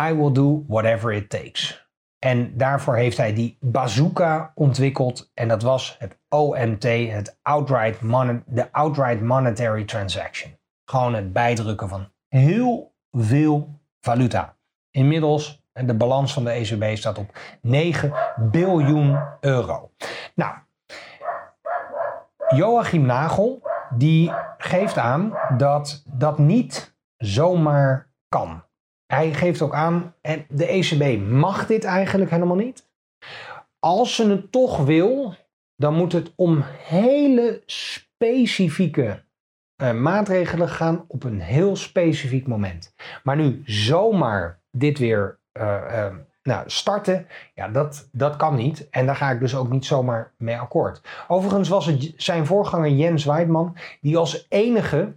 I 0.02 0.14
will 0.14 0.32
do 0.32 0.64
whatever 0.68 1.14
it 1.14 1.30
takes. 1.30 1.88
En 2.20 2.58
daarvoor 2.58 2.96
heeft 2.96 3.18
hij 3.18 3.34
die 3.34 3.58
bazooka 3.60 4.52
ontwikkeld. 4.56 5.32
En 5.34 5.48
dat 5.48 5.62
was 5.62 5.96
het 6.00 6.20
OMT, 6.30 6.84
het 6.84 7.40
outright 7.42 8.00
de 8.46 8.72
Outright 8.72 9.22
Monetary 9.22 9.86
Transaction. 9.86 10.58
Gewoon 10.86 11.14
het 11.14 11.34
bijdrukken 11.34 11.90
van 11.90 12.12
heel 12.28 12.96
veel 13.12 13.80
valuta. 14.02 14.58
Inmiddels, 14.92 15.59
de 15.88 15.94
balans 15.94 16.34
van 16.34 16.44
de 16.44 16.50
ECB 16.50 16.98
staat 16.98 17.18
op 17.18 17.38
9 17.62 18.14
biljoen 18.52 19.20
euro. 19.40 19.92
Nou, 20.36 20.56
Joachim 22.56 23.06
Nagel, 23.06 23.62
die 23.98 24.32
geeft 24.58 24.98
aan 24.98 25.34
dat 25.58 26.04
dat 26.06 26.38
niet 26.38 26.96
zomaar 27.18 28.12
kan. 28.28 28.64
Hij 29.06 29.34
geeft 29.34 29.62
ook 29.62 29.74
aan, 29.74 30.16
en 30.22 30.46
de 30.50 30.66
ECB 30.66 31.22
mag 31.30 31.66
dit 31.66 31.84
eigenlijk 31.84 32.32
helemaal 32.32 32.56
niet. 32.56 32.90
Als 33.80 34.16
ze 34.16 34.30
het 34.30 34.52
toch 34.52 34.78
wil, 34.78 35.36
dan 35.76 35.94
moet 35.94 36.12
het 36.12 36.34
om 36.36 36.64
hele 36.68 37.64
specifieke 37.66 39.24
uh, 39.82 39.92
maatregelen 39.92 40.70
gaan 40.70 41.06
op 41.08 41.24
een 41.24 41.40
heel 41.40 41.76
specifiek 41.76 42.48
moment. 42.48 42.94
Maar 43.24 43.36
nu 43.36 43.62
zomaar 43.66 44.62
dit 44.72 45.00
weer 45.00 45.39
uh, 45.60 46.06
nou, 46.44 46.64
starten, 46.66 47.28
ja, 47.54 47.68
dat, 47.68 48.10
dat 48.12 48.36
kan 48.36 48.56
niet. 48.56 48.90
En 48.90 49.06
daar 49.06 49.16
ga 49.16 49.32
ik 49.32 49.40
dus 49.40 49.56
ook 49.56 49.70
niet 49.70 49.86
zomaar 49.86 50.34
mee 50.38 50.58
akkoord. 50.58 51.02
Overigens 51.28 51.70
was 51.70 51.86
het 51.86 52.14
zijn 52.18 52.46
voorganger 52.46 52.90
Jens 52.90 53.26
Weidman, 53.26 53.78
die 54.02 54.18
als 54.18 54.46
enige 54.50 55.16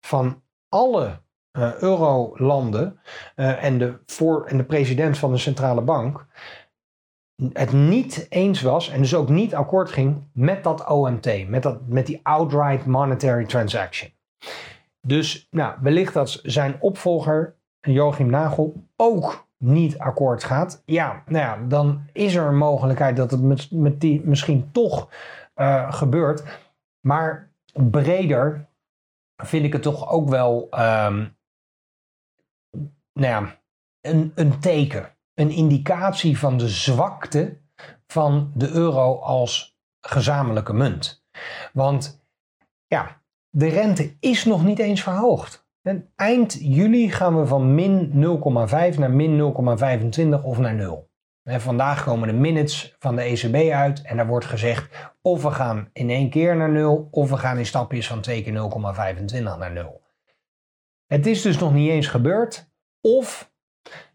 van 0.00 0.42
alle 0.68 1.20
uh, 1.58 1.74
eurolanden 1.74 3.00
uh, 3.36 3.64
en, 3.64 3.78
de 3.78 3.98
voor, 4.06 4.46
en 4.46 4.56
de 4.56 4.64
president 4.64 5.18
van 5.18 5.32
de 5.32 5.38
centrale 5.38 5.80
bank 5.80 6.26
het 7.52 7.72
niet 7.72 8.26
eens 8.28 8.62
was 8.62 8.88
en 8.88 9.00
dus 9.00 9.14
ook 9.14 9.28
niet 9.28 9.54
akkoord 9.54 9.90
ging 9.90 10.22
met 10.32 10.64
dat 10.64 10.88
OMT, 10.88 11.48
met, 11.48 11.62
dat, 11.62 11.86
met 11.86 12.06
die 12.06 12.20
outright 12.22 12.86
monetary 12.86 13.44
transaction. 13.44 14.10
Dus 15.00 15.48
nou, 15.50 15.74
wellicht 15.80 16.14
dat 16.14 16.40
zijn 16.42 16.76
opvolger, 16.80 17.56
Joachim 17.80 18.30
Nagel, 18.30 18.86
ook 18.96 19.48
niet 19.64 19.98
akkoord 19.98 20.44
gaat. 20.44 20.82
Ja, 20.84 21.22
nou 21.26 21.44
ja, 21.44 21.66
dan 21.68 22.08
is 22.12 22.34
er 22.34 22.46
een 22.46 22.56
mogelijkheid 22.56 23.16
dat 23.16 23.30
het 23.30 23.42
met, 23.42 23.70
met 23.70 24.00
die 24.00 24.20
misschien 24.24 24.72
toch 24.72 25.08
uh, 25.56 25.92
gebeurt. 25.92 26.60
Maar 27.00 27.52
breder 27.90 28.68
vind 29.36 29.64
ik 29.64 29.72
het 29.72 29.82
toch 29.82 30.10
ook 30.10 30.28
wel 30.28 30.62
um, 30.62 31.36
nou 33.12 33.32
ja, 33.32 33.60
een, 34.00 34.32
een 34.34 34.60
teken, 34.60 35.16
een 35.34 35.50
indicatie 35.50 36.38
van 36.38 36.56
de 36.56 36.68
zwakte 36.68 37.58
van 38.06 38.52
de 38.54 38.70
euro 38.70 39.18
als 39.18 39.78
gezamenlijke 40.00 40.72
munt. 40.72 41.24
Want 41.72 42.24
ja, 42.86 43.22
de 43.50 43.68
rente 43.68 44.16
is 44.20 44.44
nog 44.44 44.64
niet 44.64 44.78
eens 44.78 45.02
verhoogd. 45.02 45.68
Eind 46.16 46.58
juli 46.60 47.10
gaan 47.10 47.40
we 47.40 47.46
van 47.46 47.74
min 47.74 48.12
0,5 48.92 48.98
naar 48.98 49.10
min 49.10 49.54
0,25 50.38 50.44
of 50.44 50.58
naar 50.58 50.74
0. 50.74 51.10
En 51.42 51.60
vandaag 51.60 52.04
komen 52.04 52.28
de 52.28 52.34
minutes 52.34 52.96
van 52.98 53.16
de 53.16 53.22
ECB 53.22 53.72
uit 53.72 54.02
en 54.02 54.16
daar 54.16 54.26
wordt 54.26 54.46
gezegd 54.46 55.12
of 55.22 55.42
we 55.42 55.50
gaan 55.50 55.90
in 55.92 56.10
één 56.10 56.30
keer 56.30 56.56
naar 56.56 56.70
0 56.70 57.08
of 57.10 57.30
we 57.30 57.36
gaan 57.36 57.58
in 57.58 57.66
stapjes 57.66 58.06
van 58.06 58.20
2 58.20 58.42
keer 58.42 58.52
0,25 58.52 59.42
naar 59.42 59.72
0. 59.72 60.02
Het 61.06 61.26
is 61.26 61.42
dus 61.42 61.58
nog 61.58 61.72
niet 61.72 61.90
eens 61.90 62.06
gebeurd 62.06 62.70
of 63.00 63.52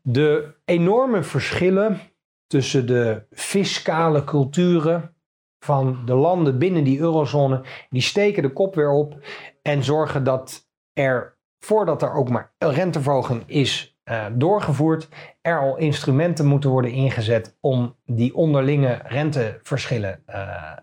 de 0.02 0.56
enorme 0.66 1.24
verschillen 1.24 2.00
tussen 2.48 2.88
de 2.88 3.26
fiscale 3.30 4.24
culturen 4.24 5.16
van 5.60 6.06
de 6.06 6.14
landen 6.14 6.60
binnen 6.60 6.84
die 6.84 7.00
eurozone, 7.00 7.64
die 7.90 8.02
steken 8.02 8.44
de 8.44 8.54
kop 8.54 8.76
weer 8.76 8.92
op 8.92 9.20
en 9.62 9.84
zorgen 9.84 10.24
dat 10.24 10.70
er, 10.94 11.35
voordat 11.66 12.02
er 12.02 12.14
ook 12.14 12.30
maar 12.30 12.52
een 12.58 13.44
is 13.46 14.00
uh, 14.06 14.26
doorgevoerd, 14.34 15.10
er 15.42 15.60
al 15.60 15.78
instrumenten 15.78 16.46
moeten 16.46 16.70
worden 16.70 16.92
ingezet 16.92 17.58
om 17.60 17.96
die 18.06 18.36
onderlinge 18.36 19.02
renteverschillen 19.04 20.24
uh, 20.28 20.36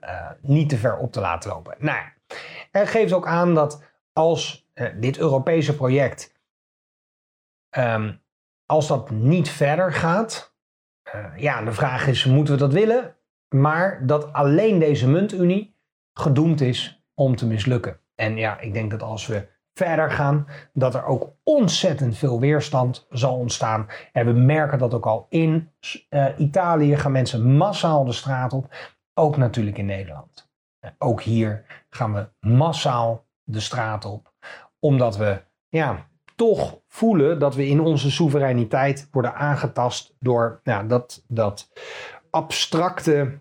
uh, 0.04 0.30
niet 0.40 0.68
te 0.68 0.76
ver 0.76 0.96
op 0.96 1.12
te 1.12 1.20
laten 1.20 1.50
lopen. 1.50 1.74
Nou 1.78 1.98
er 2.70 2.86
geeft 2.86 3.12
ook 3.12 3.26
aan 3.26 3.54
dat 3.54 3.82
als 4.12 4.70
dit 4.96 5.18
Europese 5.18 5.76
project 5.76 6.30
Um, 7.78 8.20
als 8.66 8.86
dat 8.86 9.10
niet 9.10 9.50
verder 9.50 9.92
gaat, 9.92 10.54
ja, 11.36 11.62
de 11.62 11.72
vraag 11.72 12.06
is, 12.06 12.24
moeten 12.24 12.54
we 12.54 12.60
dat 12.60 12.72
willen? 12.72 13.16
maar 13.52 14.06
dat 14.06 14.32
alleen 14.32 14.78
deze 14.78 15.08
muntunie 15.08 15.76
gedoemd 16.12 16.60
is 16.60 17.04
om 17.14 17.36
te 17.36 17.46
mislukken. 17.46 18.00
En 18.14 18.36
ja, 18.36 18.60
ik 18.60 18.72
denk 18.72 18.90
dat 18.90 19.02
als 19.02 19.26
we 19.26 19.48
verder 19.74 20.10
gaan, 20.10 20.46
dat 20.72 20.94
er 20.94 21.04
ook 21.04 21.32
ontzettend 21.42 22.18
veel 22.18 22.40
weerstand 22.40 23.06
zal 23.10 23.38
ontstaan. 23.38 23.86
En 24.12 24.26
we 24.26 24.32
merken 24.32 24.78
dat 24.78 24.94
ook 24.94 25.06
al 25.06 25.26
in 25.28 25.70
uh, 26.10 26.26
Italië 26.38 26.96
gaan 26.96 27.12
mensen 27.12 27.56
massaal 27.56 28.04
de 28.04 28.12
straat 28.12 28.52
op. 28.52 28.74
Ook 29.14 29.36
natuurlijk 29.36 29.78
in 29.78 29.86
Nederland. 29.86 30.50
ook 30.98 31.22
hier 31.22 31.64
gaan 31.90 32.12
we 32.14 32.28
massaal 32.48 33.26
de 33.44 33.60
straat 33.60 34.04
op. 34.04 34.32
Omdat 34.78 35.16
we 35.16 35.42
ja, 35.68 36.06
toch 36.36 36.80
voelen 36.88 37.38
dat 37.38 37.54
we 37.54 37.66
in 37.66 37.80
onze 37.80 38.10
soevereiniteit 38.10 39.08
worden 39.10 39.34
aangetast 39.34 40.14
door 40.18 40.60
ja, 40.62 40.82
dat, 40.82 41.24
dat 41.28 41.72
abstracte 42.30 43.38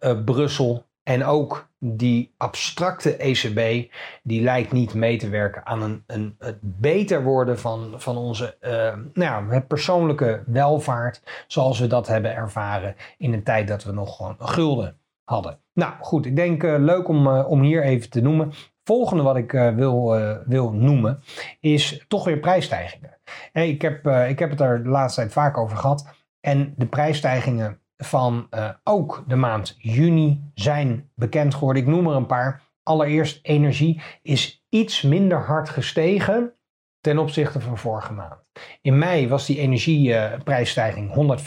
uh, 0.00 0.24
Brussel 0.24 0.86
en 1.02 1.24
ook 1.24 1.68
die 1.78 2.34
abstracte 2.36 3.16
ECB, 3.16 3.90
die 4.22 4.42
lijkt 4.42 4.72
niet 4.72 4.94
mee 4.94 5.18
te 5.18 5.28
werken 5.28 5.66
aan 5.66 5.82
een, 5.82 6.02
een, 6.06 6.36
het 6.38 6.58
beter 6.60 7.22
worden 7.22 7.58
van, 7.58 7.94
van 7.96 8.16
onze 8.16 8.56
uh, 8.60 8.94
nou, 9.12 9.52
het 9.52 9.66
persoonlijke 9.66 10.42
welvaart, 10.46 11.22
zoals 11.46 11.78
we 11.78 11.86
dat 11.86 12.06
hebben 12.06 12.34
ervaren 12.34 12.94
in 13.18 13.32
een 13.32 13.42
tijd 13.42 13.68
dat 13.68 13.84
we 13.84 13.92
nog 13.92 14.16
gewoon 14.16 14.36
gulden 14.38 14.98
hadden. 15.24 15.58
Nou 15.74 15.92
goed, 16.00 16.26
ik 16.26 16.36
denk 16.36 16.62
uh, 16.62 16.74
leuk 16.78 17.08
om, 17.08 17.26
uh, 17.26 17.48
om 17.48 17.62
hier 17.62 17.82
even 17.82 18.10
te 18.10 18.20
noemen. 18.20 18.52
Volgende 18.84 19.22
wat 19.22 19.36
ik 19.36 19.50
wil, 19.52 20.18
wil 20.46 20.72
noemen 20.72 21.22
is 21.60 22.04
toch 22.08 22.24
weer 22.24 22.38
prijsstijgingen. 22.38 23.18
Ik, 23.52 23.82
heb, 23.82 24.06
ik 24.06 24.38
heb 24.38 24.50
het 24.50 24.60
er 24.60 24.82
de 24.82 24.88
laatste 24.88 25.20
tijd 25.20 25.32
vaak 25.32 25.58
over 25.58 25.76
gehad. 25.76 26.06
En 26.40 26.74
de 26.76 26.86
prijsstijgingen 26.86 27.81
van 28.04 28.46
uh, 28.50 28.68
ook 28.84 29.24
de 29.26 29.36
maand 29.36 29.74
juni 29.78 30.50
zijn 30.54 31.10
bekend 31.14 31.54
geworden. 31.54 31.82
Ik 31.82 31.88
noem 31.88 32.06
er 32.06 32.16
een 32.16 32.26
paar. 32.26 32.62
Allereerst 32.82 33.38
energie 33.42 34.00
is 34.22 34.64
iets 34.68 35.02
minder 35.02 35.38
hard 35.38 35.68
gestegen 35.68 36.54
ten 37.00 37.18
opzichte 37.18 37.60
van 37.60 37.78
vorige 37.78 38.12
maand. 38.12 38.44
In 38.80 38.98
mei 38.98 39.28
was 39.28 39.46
die 39.46 39.58
energieprijsstijging 39.58 41.38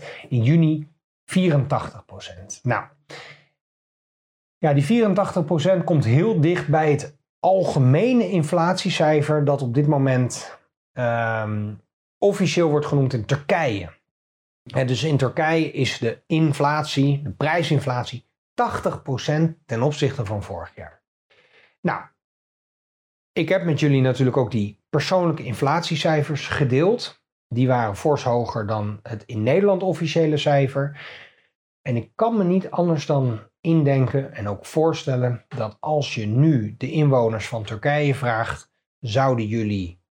105%, 0.00 0.04
in 0.28 0.42
juni 0.42 0.88
84%. 1.38 2.60
Nou, 2.62 2.84
ja, 4.58 4.72
die 4.72 5.04
84% 5.80 5.84
komt 5.84 6.04
heel 6.04 6.40
dicht 6.40 6.68
bij 6.68 6.90
het 6.90 7.18
algemene 7.40 8.30
inflatiecijfer 8.30 9.44
dat 9.44 9.62
op 9.62 9.74
dit 9.74 9.86
moment 9.86 10.58
um, 10.92 11.80
officieel 12.18 12.70
wordt 12.70 12.86
genoemd 12.86 13.12
in 13.12 13.24
Turkije 13.24 14.00
dus 14.62 15.02
in 15.02 15.16
Turkije 15.16 15.70
is 15.70 15.98
de 15.98 16.22
inflatie, 16.26 17.22
de 17.22 17.30
prijsinflatie, 17.30 18.28
80% 18.50 19.64
ten 19.66 19.82
opzichte 19.82 20.24
van 20.24 20.42
vorig 20.42 20.74
jaar. 20.74 21.02
Nou, 21.80 22.02
ik 23.32 23.48
heb 23.48 23.64
met 23.64 23.80
jullie 23.80 24.00
natuurlijk 24.00 24.36
ook 24.36 24.50
die 24.50 24.80
persoonlijke 24.90 25.44
inflatiecijfers 25.44 26.48
gedeeld. 26.48 27.22
Die 27.48 27.68
waren 27.68 27.96
fors 27.96 28.22
hoger 28.22 28.66
dan 28.66 29.00
het 29.02 29.24
in 29.26 29.42
Nederland 29.42 29.82
officiële 29.82 30.36
cijfer. 30.36 31.00
En 31.82 31.96
ik 31.96 32.12
kan 32.14 32.36
me 32.36 32.44
niet 32.44 32.70
anders 32.70 33.06
dan 33.06 33.40
indenken 33.60 34.32
en 34.34 34.48
ook 34.48 34.66
voorstellen 34.66 35.44
dat 35.48 35.76
als 35.80 36.14
je 36.14 36.26
nu 36.26 36.74
de 36.76 36.90
inwoners 36.90 37.48
van 37.48 37.64
Turkije 37.64 38.14
vraagt, 38.14 38.72
zouden 38.98 39.46
jullie 39.46 40.01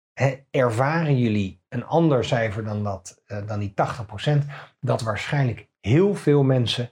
ervaren 0.51 1.17
jullie 1.17 1.61
een 1.69 1.85
ander 1.85 2.25
cijfer 2.25 2.63
dan, 2.63 2.83
dat, 2.83 3.21
uh, 3.27 3.47
dan 3.47 3.59
die 3.59 3.73
80%, 3.73 4.45
dat 4.79 5.01
waarschijnlijk 5.01 5.69
heel 5.79 6.15
veel 6.15 6.43
mensen 6.43 6.89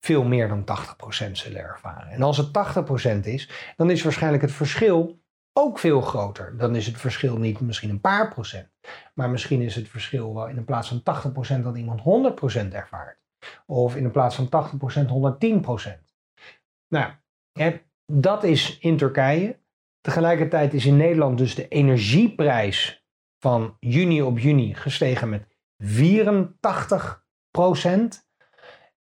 veel 0.00 0.24
meer 0.24 0.48
dan 0.48 0.64
80% 0.64 1.30
zullen 1.32 1.60
ervaren. 1.60 2.08
En 2.08 2.22
als 2.22 2.36
het 2.36 2.52
80% 2.52 3.26
is, 3.26 3.72
dan 3.76 3.90
is 3.90 4.02
waarschijnlijk 4.02 4.42
het 4.42 4.52
verschil 4.52 5.20
ook 5.52 5.78
veel 5.78 6.00
groter. 6.00 6.56
Dan 6.56 6.76
is 6.76 6.86
het 6.86 6.98
verschil 6.98 7.38
niet 7.38 7.60
misschien 7.60 7.90
een 7.90 8.00
paar 8.00 8.28
procent, 8.28 8.68
maar 9.14 9.30
misschien 9.30 9.60
is 9.60 9.74
het 9.74 9.88
verschil 9.88 10.34
wel 10.34 10.48
in 10.48 10.64
plaats 10.64 10.88
van 10.88 11.02
80% 11.60 11.62
dat 11.62 11.76
iemand 11.76 12.00
100% 12.00 12.72
ervaart. 12.72 13.20
Of 13.66 13.96
in 13.96 14.10
plaats 14.10 14.36
van 14.36 14.48
80% 14.48 14.48
110%. 15.88 16.04
Nou, 16.88 17.12
dat 18.06 18.44
is 18.44 18.78
in 18.78 18.96
Turkije. 18.96 19.60
Tegelijkertijd 20.02 20.74
is 20.74 20.86
in 20.86 20.96
Nederland 20.96 21.38
dus 21.38 21.54
de 21.54 21.68
energieprijs 21.68 23.06
van 23.38 23.76
juni 23.80 24.22
op 24.22 24.38
juni 24.38 24.74
gestegen 24.74 25.28
met 25.28 25.46
84% 25.82 25.86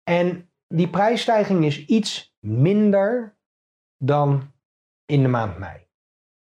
En 0.03 0.51
die 0.67 0.89
prijsstijging 0.89 1.65
is 1.65 1.85
iets 1.85 2.35
minder 2.39 3.37
dan 3.97 4.53
in 5.05 5.21
de 5.21 5.27
maand 5.27 5.57
mei. 5.57 5.87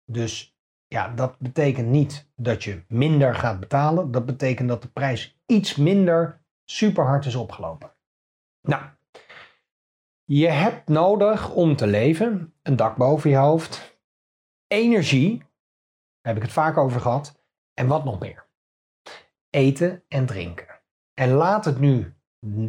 Dus 0.05 0.57
ja, 0.88 1.09
dat 1.09 1.38
betekent 1.38 1.88
niet 1.88 2.31
dat 2.37 2.65
je 2.65 2.85
minder 2.88 3.35
gaat 3.35 3.61
betalen. 3.61 4.11
Dat 4.11 4.27
betekent 4.27 4.69
dat 4.69 4.83
de 4.83 4.88
prijs 4.88 5.41
iets 5.47 5.77
minder 5.77 6.45
super 6.65 7.05
hard 7.05 7.27
is 7.27 7.35
opgelopen. 7.35 7.93
Nou, 8.61 8.83
je 10.25 10.49
hebt 10.49 10.88
nodig 10.88 11.55
om 11.55 11.77
te 11.77 11.87
leven 11.87 12.55
een 12.62 12.77
dak 12.77 12.97
boven 12.97 13.31
je 13.31 13.37
hoofd, 13.37 13.91
energie, 14.72 15.38
daar 15.38 15.48
heb 16.35 16.37
ik 16.37 16.42
het 16.42 16.52
vaak 16.52 16.76
over 16.76 17.00
gehad, 17.00 17.40
en 17.74 17.87
wat 17.87 18.04
nog 18.04 18.18
meer. 18.18 18.46
Eten 19.50 20.04
en 20.08 20.26
drinken. 20.26 20.80
En 21.14 21.30
laat 21.30 21.64
het 21.64 21.80
nu 21.80 22.14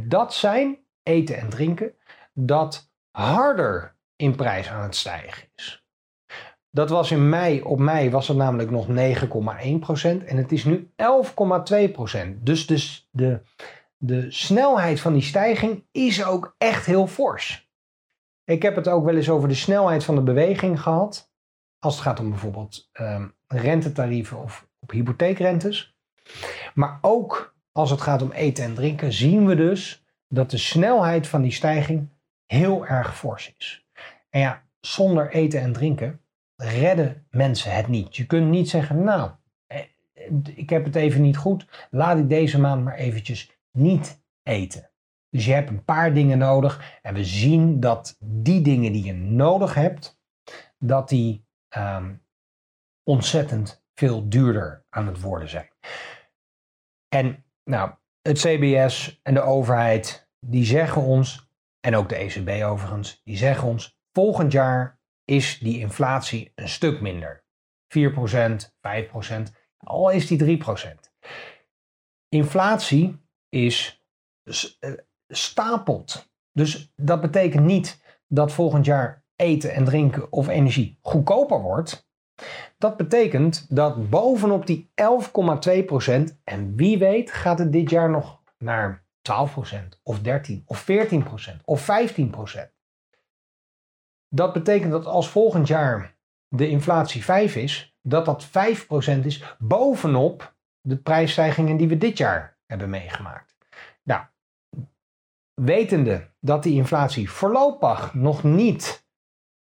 dat 0.07 0.33
zijn, 0.33 0.77
eten 1.03 1.37
en 1.37 1.49
drinken, 1.49 1.93
dat 2.33 2.91
harder 3.11 3.95
in 4.15 4.35
prijs 4.35 4.69
aan 4.69 4.83
het 4.83 4.95
stijgen 4.95 5.49
is. 5.55 5.85
Dat 6.69 6.89
was 6.89 7.11
in 7.11 7.29
mei, 7.29 7.61
op 7.61 7.79
mei 7.79 8.09
was 8.09 8.27
het 8.27 8.37
namelijk 8.37 8.71
nog 8.71 8.87
9,1% 8.87 8.93
en 10.25 10.37
het 10.37 10.51
is 10.51 10.63
nu 10.63 10.91
11,2%. 10.95 12.37
Dus 12.37 12.67
de, 12.67 13.07
de, 13.11 13.41
de 13.97 14.31
snelheid 14.31 14.99
van 14.99 15.13
die 15.13 15.21
stijging 15.21 15.85
is 15.91 16.23
ook 16.23 16.55
echt 16.57 16.85
heel 16.85 17.07
fors. 17.07 17.71
Ik 18.43 18.61
heb 18.61 18.75
het 18.75 18.87
ook 18.87 19.05
wel 19.05 19.15
eens 19.15 19.29
over 19.29 19.47
de 19.47 19.55
snelheid 19.55 20.03
van 20.03 20.15
de 20.15 20.21
beweging 20.21 20.81
gehad. 20.81 21.32
Als 21.83 21.93
het 21.93 22.03
gaat 22.03 22.19
om 22.19 22.29
bijvoorbeeld 22.29 22.89
um, 22.99 23.33
rentetarieven 23.47 24.41
of 24.41 24.67
op 24.79 24.91
hypotheekrentes. 24.91 25.97
Maar 26.73 26.97
ook 27.01 27.55
als 27.71 27.89
het 27.89 28.01
gaat 28.01 28.21
om 28.21 28.31
eten 28.31 28.63
en 28.63 28.73
drinken, 28.73 29.13
zien 29.13 29.45
we 29.45 29.55
dus 29.55 30.05
dat 30.27 30.51
de 30.51 30.57
snelheid 30.57 31.27
van 31.27 31.41
die 31.41 31.51
stijging 31.51 32.09
heel 32.45 32.87
erg 32.87 33.17
fors 33.17 33.53
is. 33.57 33.85
En 34.29 34.39
ja, 34.39 34.63
zonder 34.79 35.31
eten 35.31 35.61
en 35.61 35.73
drinken 35.73 36.21
redden 36.55 37.25
mensen 37.29 37.75
het 37.75 37.87
niet. 37.87 38.15
Je 38.15 38.25
kunt 38.25 38.49
niet 38.49 38.69
zeggen, 38.69 39.03
nou, 39.03 39.31
eh, 39.67 39.79
ik 40.55 40.69
heb 40.69 40.85
het 40.85 40.95
even 40.95 41.21
niet 41.21 41.37
goed, 41.37 41.87
laat 41.89 42.17
ik 42.17 42.29
deze 42.29 42.59
maand 42.59 42.83
maar 42.83 42.95
eventjes 42.95 43.51
niet 43.71 44.21
eten. 44.43 44.89
Dus 45.29 45.45
je 45.45 45.53
hebt 45.53 45.69
een 45.69 45.83
paar 45.83 46.13
dingen 46.13 46.37
nodig 46.37 46.99
en 47.01 47.13
we 47.13 47.23
zien 47.23 47.79
dat 47.79 48.17
die 48.19 48.61
dingen 48.61 48.91
die 48.91 49.03
je 49.03 49.13
nodig 49.13 49.73
hebt, 49.73 50.19
dat 50.77 51.09
die 51.09 51.42
um, 51.77 52.25
ontzettend 53.03 53.83
veel 53.95 54.29
duurder 54.29 54.85
aan 54.89 55.07
het 55.07 55.21
worden 55.21 55.49
zijn. 55.49 55.69
En 57.07 57.45
nou, 57.63 57.91
het 58.21 58.37
CBS 58.37 59.19
en 59.23 59.33
de 59.33 59.41
overheid, 59.41 60.29
die 60.39 60.65
zeggen 60.65 61.01
ons, 61.01 61.49
en 61.79 61.95
ook 61.95 62.09
de 62.09 62.15
ECB 62.15 62.63
overigens, 62.63 63.21
die 63.23 63.37
zeggen 63.37 63.67
ons, 63.67 63.99
volgend 64.11 64.51
jaar 64.51 64.99
is 65.25 65.59
die 65.59 65.79
inflatie 65.79 66.51
een 66.55 66.69
stuk 66.69 67.01
minder. 67.01 67.43
4%, 67.97 67.99
5%, 68.81 69.51
al 69.77 70.09
is 70.09 70.27
die 70.27 70.59
3%. 70.63 71.11
Inflatie 72.29 73.21
is 73.49 74.03
eh, 74.79 74.93
stapelt. 75.27 76.31
Dus 76.51 76.93
dat 76.95 77.21
betekent 77.21 77.65
niet 77.65 78.03
dat 78.27 78.51
volgend 78.51 78.85
jaar 78.85 79.22
eten 79.43 79.73
en 79.73 79.85
drinken 79.85 80.31
of 80.31 80.47
energie 80.47 80.97
goedkoper 81.01 81.61
wordt. 81.61 82.07
Dat 82.77 82.97
betekent 82.97 83.75
dat 83.75 84.09
bovenop 84.09 84.67
die 84.67 84.91
11,2% 85.01 86.41
en 86.43 86.75
wie 86.75 86.97
weet 86.97 87.31
gaat 87.31 87.59
het 87.59 87.71
dit 87.71 87.89
jaar 87.89 88.09
nog 88.09 88.41
naar 88.57 89.05
12% 89.31 89.31
of 90.03 90.19
13 90.19 90.63
of 90.65 90.85
14% 90.91 91.25
of 91.65 91.87
15%. 91.87 92.73
Dat 94.29 94.53
betekent 94.53 94.91
dat 94.91 95.05
als 95.05 95.29
volgend 95.29 95.67
jaar 95.67 96.17
de 96.47 96.69
inflatie 96.69 97.23
5 97.23 97.55
is, 97.55 97.95
dat 98.01 98.25
dat 98.25 98.47
5% 98.47 98.49
is 99.23 99.55
bovenop 99.59 100.55
de 100.81 100.97
prijsstijgingen 100.97 101.77
die 101.77 101.87
we 101.87 101.97
dit 101.97 102.17
jaar 102.17 102.57
hebben 102.65 102.89
meegemaakt. 102.89 103.55
Nou, 104.03 104.23
wetende 105.53 106.29
dat 106.39 106.63
die 106.63 106.73
inflatie 106.73 107.29
voorlopig 107.29 108.13
nog 108.13 108.43
niet 108.43 109.02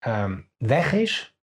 um, 0.06 0.50
weg 0.56 0.92
is, 0.92 1.36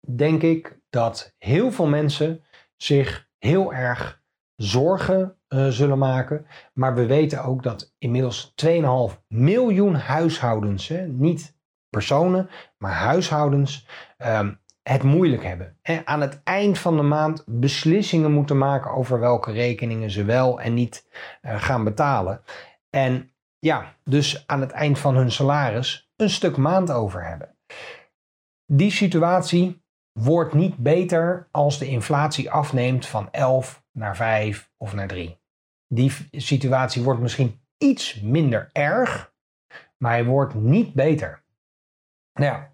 denk 0.00 0.42
ik 0.42 0.78
dat 0.90 1.34
heel 1.38 1.72
veel 1.72 1.86
mensen 1.86 2.44
zich 2.76 3.28
heel 3.38 3.74
erg 3.74 4.22
zorgen 4.56 5.36
uh, 5.48 5.68
zullen 5.68 5.98
maken. 5.98 6.46
Maar 6.72 6.94
we 6.94 7.06
weten 7.06 7.44
ook 7.44 7.62
dat 7.62 7.94
inmiddels 7.98 8.54
2,5 8.64 9.18
miljoen 9.28 9.94
huishoudens, 9.94 10.88
hè, 10.88 11.06
niet 11.06 11.56
personen, 11.90 12.50
maar 12.78 12.92
huishoudens, 12.92 13.86
um, 14.18 14.60
het 14.82 15.02
moeilijk 15.02 15.44
hebben. 15.44 15.76
En 15.82 16.06
aan 16.06 16.20
het 16.20 16.40
eind 16.44 16.78
van 16.78 16.96
de 16.96 17.02
maand 17.02 17.44
beslissingen 17.46 18.32
moeten 18.32 18.58
maken 18.58 18.90
over 18.90 19.20
welke 19.20 19.52
rekeningen 19.52 20.10
ze 20.10 20.24
wel 20.24 20.60
en 20.60 20.74
niet 20.74 21.08
uh, 21.42 21.62
gaan 21.62 21.84
betalen. 21.84 22.42
En 22.90 23.32
ja, 23.58 23.94
dus 24.04 24.46
aan 24.46 24.60
het 24.60 24.70
eind 24.70 24.98
van 24.98 25.16
hun 25.16 25.32
salaris 25.32 26.10
een 26.16 26.30
stuk 26.30 26.56
maand 26.56 26.90
over 26.90 27.26
hebben. 27.26 27.56
Die 28.66 28.90
situatie 28.90 29.82
wordt 30.12 30.54
niet 30.54 30.76
beter 30.76 31.48
als 31.50 31.78
de 31.78 31.86
inflatie 31.86 32.50
afneemt 32.50 33.06
van 33.06 33.28
11 33.30 33.84
naar 33.92 34.16
5 34.16 34.70
of 34.76 34.94
naar 34.94 35.08
3. 35.08 35.40
Die 35.86 36.12
situatie 36.30 37.02
wordt 37.02 37.20
misschien 37.20 37.60
iets 37.78 38.20
minder 38.20 38.68
erg, 38.72 39.32
maar 39.96 40.12
hij 40.12 40.24
wordt 40.24 40.54
niet 40.54 40.94
beter. 40.94 41.42
Nou 42.32 42.52
ja, 42.52 42.70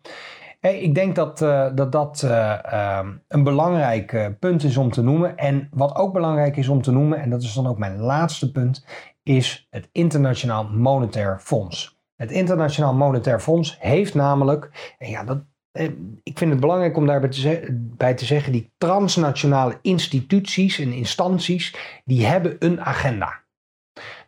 ik 0.70 0.94
denk 0.94 1.14
dat 1.14 1.40
uh, 1.40 1.68
dat, 1.75 1.92
dat 1.92 2.23
uh, 2.25 2.59
uh, 2.73 3.09
een 3.29 3.42
belangrijk 3.42 4.12
eh, 4.12 4.27
punt 4.38 4.62
is 4.62 4.77
om 4.77 4.90
te 4.90 5.03
noemen. 5.03 5.37
En 5.37 5.68
wat 5.70 5.94
ook 5.97 6.12
belangrijk 6.12 6.57
is 6.57 6.68
om 6.68 6.83
te 6.83 6.92
noemen, 6.92 7.18
en 7.18 7.31
dat 7.31 7.42
is 7.42 7.55
dan 7.55 7.66
ook 7.66 7.79
mijn 7.79 7.99
laatste 7.99 8.53
punt, 8.53 8.87
is 9.25 9.67
het 9.71 9.89
Internationaal 9.93 10.65
Monetair 10.65 11.39
Fonds. 11.41 11.99
Het 12.17 12.31
Internationaal 12.31 12.95
Monetair 12.95 13.41
Fonds 13.41 13.77
heeft 13.81 14.15
namelijk, 14.15 14.95
en 14.99 15.11
ja, 15.11 15.25
dat, 15.25 15.45
eh, 15.73 15.91
ik 16.23 16.39
vind 16.39 16.51
het 16.51 16.61
belangrijk 16.61 16.97
om 16.97 17.07
daarbij 17.07 17.31
te, 17.31 17.67
bij 17.71 18.15
te 18.15 18.25
zeggen, 18.25 18.53
die 18.53 18.73
transnationale 18.79 19.79
instituties 19.83 20.79
en 20.79 20.93
instanties, 20.93 21.77
die 22.05 22.27
hebben 22.27 22.57
een 22.59 22.81
agenda. 22.81 23.43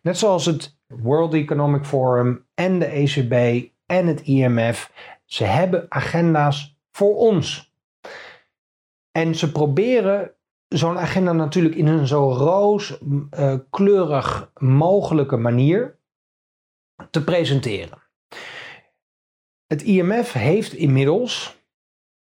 Net 0.02 0.18
zoals 0.18 0.46
het 0.46 0.78
World 0.86 1.34
Economic 1.34 1.84
Forum 1.84 2.46
en 2.54 2.78
de 2.78 2.86
ECB 2.86 3.66
en 3.86 4.06
het 4.06 4.20
IMF, 4.20 4.92
ze 5.24 5.44
hebben 5.44 5.86
agenda's 5.88 6.78
voor 6.90 7.16
ons. 7.16 7.74
En 9.12 9.34
ze 9.34 9.52
proberen 9.52 10.35
zo'n 10.68 10.98
agenda 10.98 11.32
natuurlijk 11.32 11.74
in 11.74 11.86
een 11.86 12.06
zo 12.06 12.32
rooskleurig 12.32 14.40
uh, 14.40 14.46
mogelijke 14.68 15.36
manier 15.36 15.98
te 17.10 17.24
presenteren. 17.24 18.02
Het 19.66 19.82
IMF 19.82 20.32
heeft 20.32 20.72
inmiddels 20.72 21.64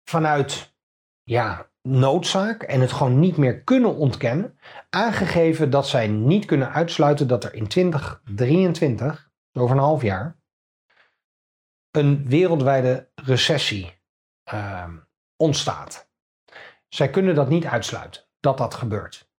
vanuit 0.04 0.75
ja, 1.23 1.69
noodzaak 1.82 2.63
en 2.63 2.82
het 2.82 2.91
gewoon 2.91 3.19
niet 3.19 3.38
meer 3.38 3.62
kunnen 3.62 3.95
ontkennen, 3.95 4.60
aangegeven 4.89 5.69
dat 5.69 5.88
zij 5.88 6.08
niet 6.08 6.45
kunnen 6.45 6.71
uitsluiten 6.71 7.27
dat 7.27 7.43
er 7.43 7.54
in 7.54 7.67
2023, 7.67 9.32
over 9.54 9.75
een 9.75 9.82
half 9.82 10.01
jaar, 10.01 10.39
een 11.91 12.27
wereldwijde 12.27 13.10
recessie 13.15 14.01
uh, 14.54 14.88
ontstaat. 15.36 16.10
Zij 16.88 17.10
kunnen 17.10 17.36
dat 17.36 17.49
niet 17.49 17.65
uitsluiten, 17.65 18.23
dat 18.41 18.58
dat 18.58 18.73
gebeurt. 18.73 19.30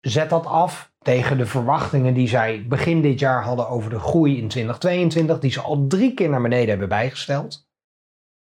Zet 0.00 0.30
dat 0.30 0.46
af 0.46 0.92
tegen 0.98 1.38
de 1.38 1.46
verwachtingen 1.46 2.14
die 2.14 2.28
zij 2.28 2.66
begin 2.68 3.02
dit 3.02 3.18
jaar 3.18 3.42
hadden 3.42 3.68
over 3.68 3.90
de 3.90 3.98
groei 3.98 4.38
in 4.38 4.48
2022, 4.48 5.38
die 5.38 5.50
ze 5.50 5.60
al 5.60 5.86
drie 5.86 6.14
keer 6.14 6.28
naar 6.28 6.42
beneden 6.42 6.68
hebben 6.68 6.88
bijgesteld. 6.88 7.68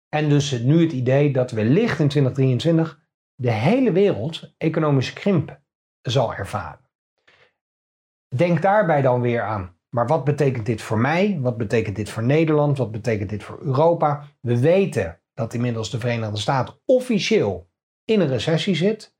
En 0.09 0.29
dus 0.29 0.61
nu 0.61 0.81
het 0.81 0.93
idee 0.93 1.33
dat 1.33 1.51
wellicht 1.51 1.99
in 1.99 2.09
2023 2.09 3.01
de 3.35 3.51
hele 3.51 3.93
wereld 3.93 4.55
economische 4.59 5.13
krimp 5.13 5.61
zal 6.03 6.35
ervaren. 6.35 6.91
Denk 8.37 8.63
daarbij 8.63 9.03
dan 9.03 9.21
weer 9.21 9.43
aan. 9.43 9.77
Maar 9.89 10.07
wat 10.07 10.25
betekent 10.25 10.67
dit 10.67 10.83
voor 10.83 10.99
mij? 10.99 11.39
Wat 11.41 11.57
betekent 11.57 11.97
dit 11.97 12.11
voor 12.11 12.23
Nederland? 12.23 12.79
Wat 12.79 12.91
betekent 12.91 13.31
dit 13.31 13.43
voor 13.43 13.59
Europa? 13.63 14.25
We 14.41 14.61
weten 14.61 15.21
dat 15.35 15.55
inmiddels 15.55 15.91
de 15.91 15.99
Verenigde 15.99 16.37
Staten 16.37 16.75
officieel 16.85 17.71
in 18.05 18.21
een 18.21 18.29
recessie 18.29 18.75
zit. 18.75 19.17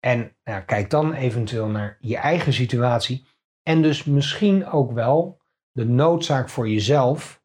En 0.00 0.36
kijk 0.66 0.90
dan 0.90 1.12
eventueel 1.12 1.66
naar 1.66 1.96
je 2.00 2.16
eigen 2.16 2.52
situatie. 2.52 3.26
En 3.62 3.82
dus 3.82 4.04
misschien 4.04 4.66
ook 4.66 4.92
wel 4.92 5.40
de 5.72 5.84
noodzaak 5.84 6.48
voor 6.48 6.68
jezelf 6.68 7.42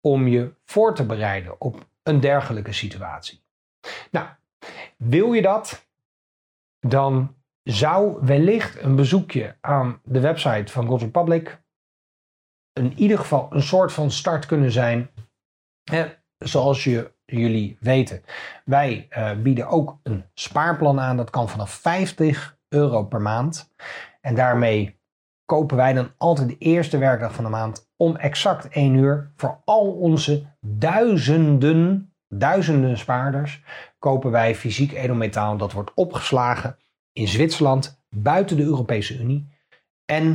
om 0.00 0.28
je 0.28 0.54
voor 0.64 0.94
te 0.94 1.06
bereiden 1.06 1.60
op 1.60 1.88
een 2.02 2.20
dergelijke 2.20 2.72
situatie. 2.72 3.44
Nou, 4.10 4.28
wil 4.96 5.32
je 5.32 5.42
dat? 5.42 5.88
Dan 6.78 7.36
zou 7.62 8.18
wellicht 8.26 8.82
een 8.82 8.96
bezoekje 8.96 9.56
aan 9.60 10.00
de 10.04 10.20
website 10.20 10.72
van 10.72 10.86
Gold 10.86 11.00
Republic 11.02 11.64
in 12.76 12.92
ieder 12.98 13.18
geval 13.18 13.48
een 13.52 13.62
soort 13.62 13.92
van 13.92 14.10
start 14.10 14.46
kunnen 14.46 14.72
zijn. 14.72 15.10
Hè, 15.90 16.14
zoals 16.38 16.84
je, 16.84 17.14
jullie 17.26 17.76
weten, 17.80 18.22
wij 18.64 19.08
uh, 19.18 19.32
bieden 19.32 19.68
ook 19.68 19.98
een 20.02 20.24
spaarplan 20.34 21.00
aan. 21.00 21.16
Dat 21.16 21.30
kan 21.30 21.48
vanaf 21.48 21.70
50 21.70 22.58
euro 22.68 23.04
per 23.04 23.20
maand. 23.20 23.74
En 24.20 24.34
daarmee 24.34 25.00
kopen 25.44 25.76
wij 25.76 25.92
dan 25.92 26.10
altijd 26.16 26.48
de 26.48 26.58
eerste 26.58 26.98
werkdag 26.98 27.34
van 27.34 27.44
de 27.44 27.50
maand 27.50 27.90
om 27.96 28.16
exact 28.16 28.68
1 28.68 28.94
uur 28.94 29.32
voor 29.36 29.60
al 29.64 29.92
onze 29.92 30.46
duizenden, 30.60 32.12
duizenden 32.28 32.98
spaarders 32.98 33.62
kopen 33.98 34.30
wij 34.30 34.54
fysiek 34.54 34.92
edelmetaal. 34.92 35.56
Dat 35.56 35.72
wordt 35.72 35.94
opgeslagen 35.94 36.78
in 37.12 37.28
Zwitserland, 37.28 38.02
buiten 38.08 38.56
de 38.56 38.62
Europese 38.62 39.18
Unie. 39.18 39.48
En 40.04 40.26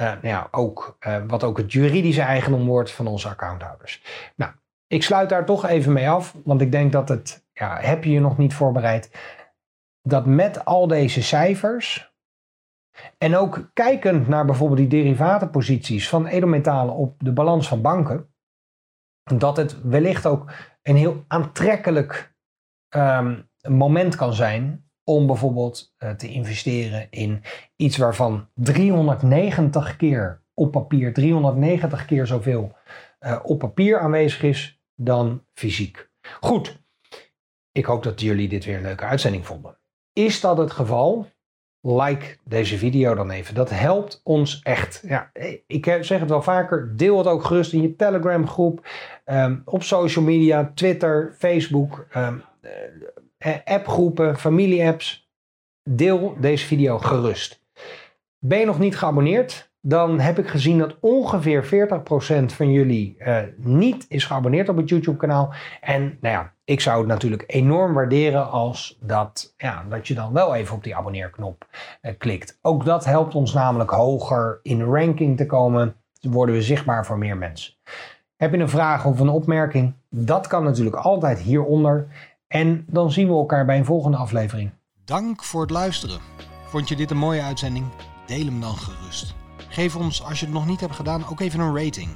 uh, 0.00 0.06
nou 0.06 0.26
ja, 0.26 0.48
ook, 0.50 0.96
uh, 1.06 1.22
wat 1.26 1.44
ook 1.44 1.56
het 1.56 1.72
juridische 1.72 2.22
eigendom 2.22 2.66
wordt 2.66 2.92
van 2.92 3.06
onze 3.06 3.28
accounthouders. 3.28 4.02
Nou, 4.36 4.52
ik 4.92 5.02
sluit 5.02 5.28
daar 5.28 5.44
toch 5.44 5.66
even 5.66 5.92
mee 5.92 6.08
af, 6.08 6.36
want 6.44 6.60
ik 6.60 6.72
denk 6.72 6.92
dat 6.92 7.08
het, 7.08 7.46
ja, 7.52 7.78
heb 7.80 8.04
je 8.04 8.10
je 8.10 8.20
nog 8.20 8.38
niet 8.38 8.54
voorbereid, 8.54 9.10
dat 10.02 10.26
met 10.26 10.64
al 10.64 10.86
deze 10.86 11.22
cijfers 11.22 12.14
en 13.18 13.36
ook 13.36 13.70
kijkend 13.72 14.28
naar 14.28 14.44
bijvoorbeeld 14.44 14.78
die 14.78 15.02
derivatenposities 15.02 16.08
van 16.08 16.26
edelmetalen 16.26 16.94
op 16.94 17.14
de 17.18 17.32
balans 17.32 17.68
van 17.68 17.82
banken, 17.82 18.34
dat 19.36 19.56
het 19.56 19.82
wellicht 19.82 20.26
ook 20.26 20.52
een 20.82 20.96
heel 20.96 21.24
aantrekkelijk 21.28 22.34
um, 22.96 23.48
moment 23.68 24.16
kan 24.16 24.34
zijn 24.34 24.90
om 25.04 25.26
bijvoorbeeld 25.26 25.94
uh, 25.98 26.10
te 26.10 26.28
investeren 26.28 27.10
in 27.10 27.42
iets 27.76 27.96
waarvan 27.96 28.48
390 28.54 29.96
keer 29.96 30.44
op 30.54 30.70
papier, 30.70 31.12
390 31.12 32.04
keer 32.04 32.26
zoveel 32.26 32.76
uh, 33.20 33.38
op 33.42 33.58
papier 33.58 33.98
aanwezig 33.98 34.42
is 34.42 34.79
dan 35.00 35.44
fysiek. 35.54 36.10
Goed, 36.40 36.82
ik 37.72 37.84
hoop 37.84 38.02
dat 38.02 38.20
jullie 38.20 38.48
dit 38.48 38.64
weer 38.64 38.76
een 38.76 38.82
leuke 38.82 39.04
uitzending 39.04 39.46
vonden. 39.46 39.78
Is 40.12 40.40
dat 40.40 40.58
het 40.58 40.70
geval? 40.70 41.30
Like 41.82 42.36
deze 42.44 42.78
video 42.78 43.14
dan 43.14 43.30
even. 43.30 43.54
Dat 43.54 43.70
helpt 43.70 44.20
ons 44.24 44.60
echt. 44.62 45.02
Ja, 45.06 45.30
ik 45.66 45.84
zeg 46.00 46.20
het 46.20 46.28
wel 46.28 46.42
vaker. 46.42 46.96
Deel 46.96 47.18
het 47.18 47.26
ook 47.26 47.44
gerust 47.44 47.72
in 47.72 47.82
je 47.82 47.96
Telegram 47.96 48.48
groep. 48.48 48.88
Um, 49.24 49.62
op 49.64 49.82
social 49.82 50.24
media, 50.24 50.72
Twitter, 50.74 51.34
Facebook. 51.38 52.06
Um, 52.16 52.42
uh, 53.38 53.56
appgroepen, 53.64 54.38
familie-apps. 54.38 55.30
Deel 55.82 56.36
deze 56.40 56.66
video 56.66 56.98
gerust. 56.98 57.62
Ben 58.38 58.58
je 58.58 58.66
nog 58.66 58.78
niet 58.78 58.96
geabonneerd? 58.96 59.69
Dan 59.82 60.20
heb 60.20 60.38
ik 60.38 60.48
gezien 60.48 60.78
dat 60.78 60.96
ongeveer 61.00 61.64
40% 61.64 62.44
van 62.44 62.72
jullie 62.72 63.16
uh, 63.18 63.38
niet 63.56 64.06
is 64.08 64.24
geabonneerd 64.24 64.68
op 64.68 64.76
het 64.76 64.88
YouTube-kanaal. 64.88 65.52
En 65.80 66.18
nou 66.20 66.34
ja, 66.34 66.52
ik 66.64 66.80
zou 66.80 66.98
het 66.98 67.06
natuurlijk 67.06 67.44
enorm 67.46 67.94
waarderen 67.94 68.50
als 68.50 68.98
dat, 69.00 69.54
ja, 69.56 69.84
dat 69.88 70.08
je 70.08 70.14
dan 70.14 70.32
wel 70.32 70.54
even 70.54 70.76
op 70.76 70.84
die 70.84 70.96
abonneerknop 70.96 71.66
uh, 72.02 72.12
klikt. 72.18 72.58
Ook 72.62 72.84
dat 72.84 73.04
helpt 73.04 73.34
ons 73.34 73.52
namelijk 73.52 73.90
hoger 73.90 74.60
in 74.62 74.78
de 74.78 74.84
ranking 74.84 75.36
te 75.36 75.46
komen. 75.46 75.94
Dan 76.20 76.32
worden 76.32 76.54
we 76.54 76.62
zichtbaar 76.62 77.06
voor 77.06 77.18
meer 77.18 77.36
mensen. 77.36 77.74
Heb 78.36 78.52
je 78.52 78.58
een 78.58 78.68
vraag 78.68 79.04
of 79.06 79.20
een 79.20 79.28
opmerking? 79.28 79.94
Dat 80.08 80.46
kan 80.46 80.64
natuurlijk 80.64 80.96
altijd 80.96 81.38
hieronder. 81.38 82.06
En 82.46 82.84
dan 82.88 83.12
zien 83.12 83.28
we 83.28 83.34
elkaar 83.34 83.64
bij 83.64 83.78
een 83.78 83.84
volgende 83.84 84.16
aflevering. 84.16 84.70
Dank 85.04 85.44
voor 85.44 85.60
het 85.60 85.70
luisteren. 85.70 86.20
Vond 86.66 86.88
je 86.88 86.96
dit 86.96 87.10
een 87.10 87.16
mooie 87.16 87.42
uitzending? 87.42 87.86
Deel 88.26 88.44
hem 88.44 88.60
dan 88.60 88.74
gerust. 88.76 89.39
Geef 89.72 89.96
ons, 89.96 90.22
als 90.22 90.40
je 90.40 90.44
het 90.44 90.54
nog 90.54 90.66
niet 90.66 90.80
hebt 90.80 90.94
gedaan, 90.94 91.26
ook 91.26 91.40
even 91.40 91.60
een 91.60 91.84
rating. 91.84 92.10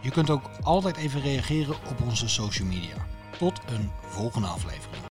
Je 0.00 0.10
kunt 0.10 0.30
ook 0.30 0.50
altijd 0.62 0.96
even 0.96 1.20
reageren 1.20 1.74
op 1.90 2.00
onze 2.04 2.28
social 2.28 2.68
media. 2.68 3.06
Tot 3.38 3.60
een 3.66 3.90
volgende 4.06 4.46
aflevering. 4.46 5.02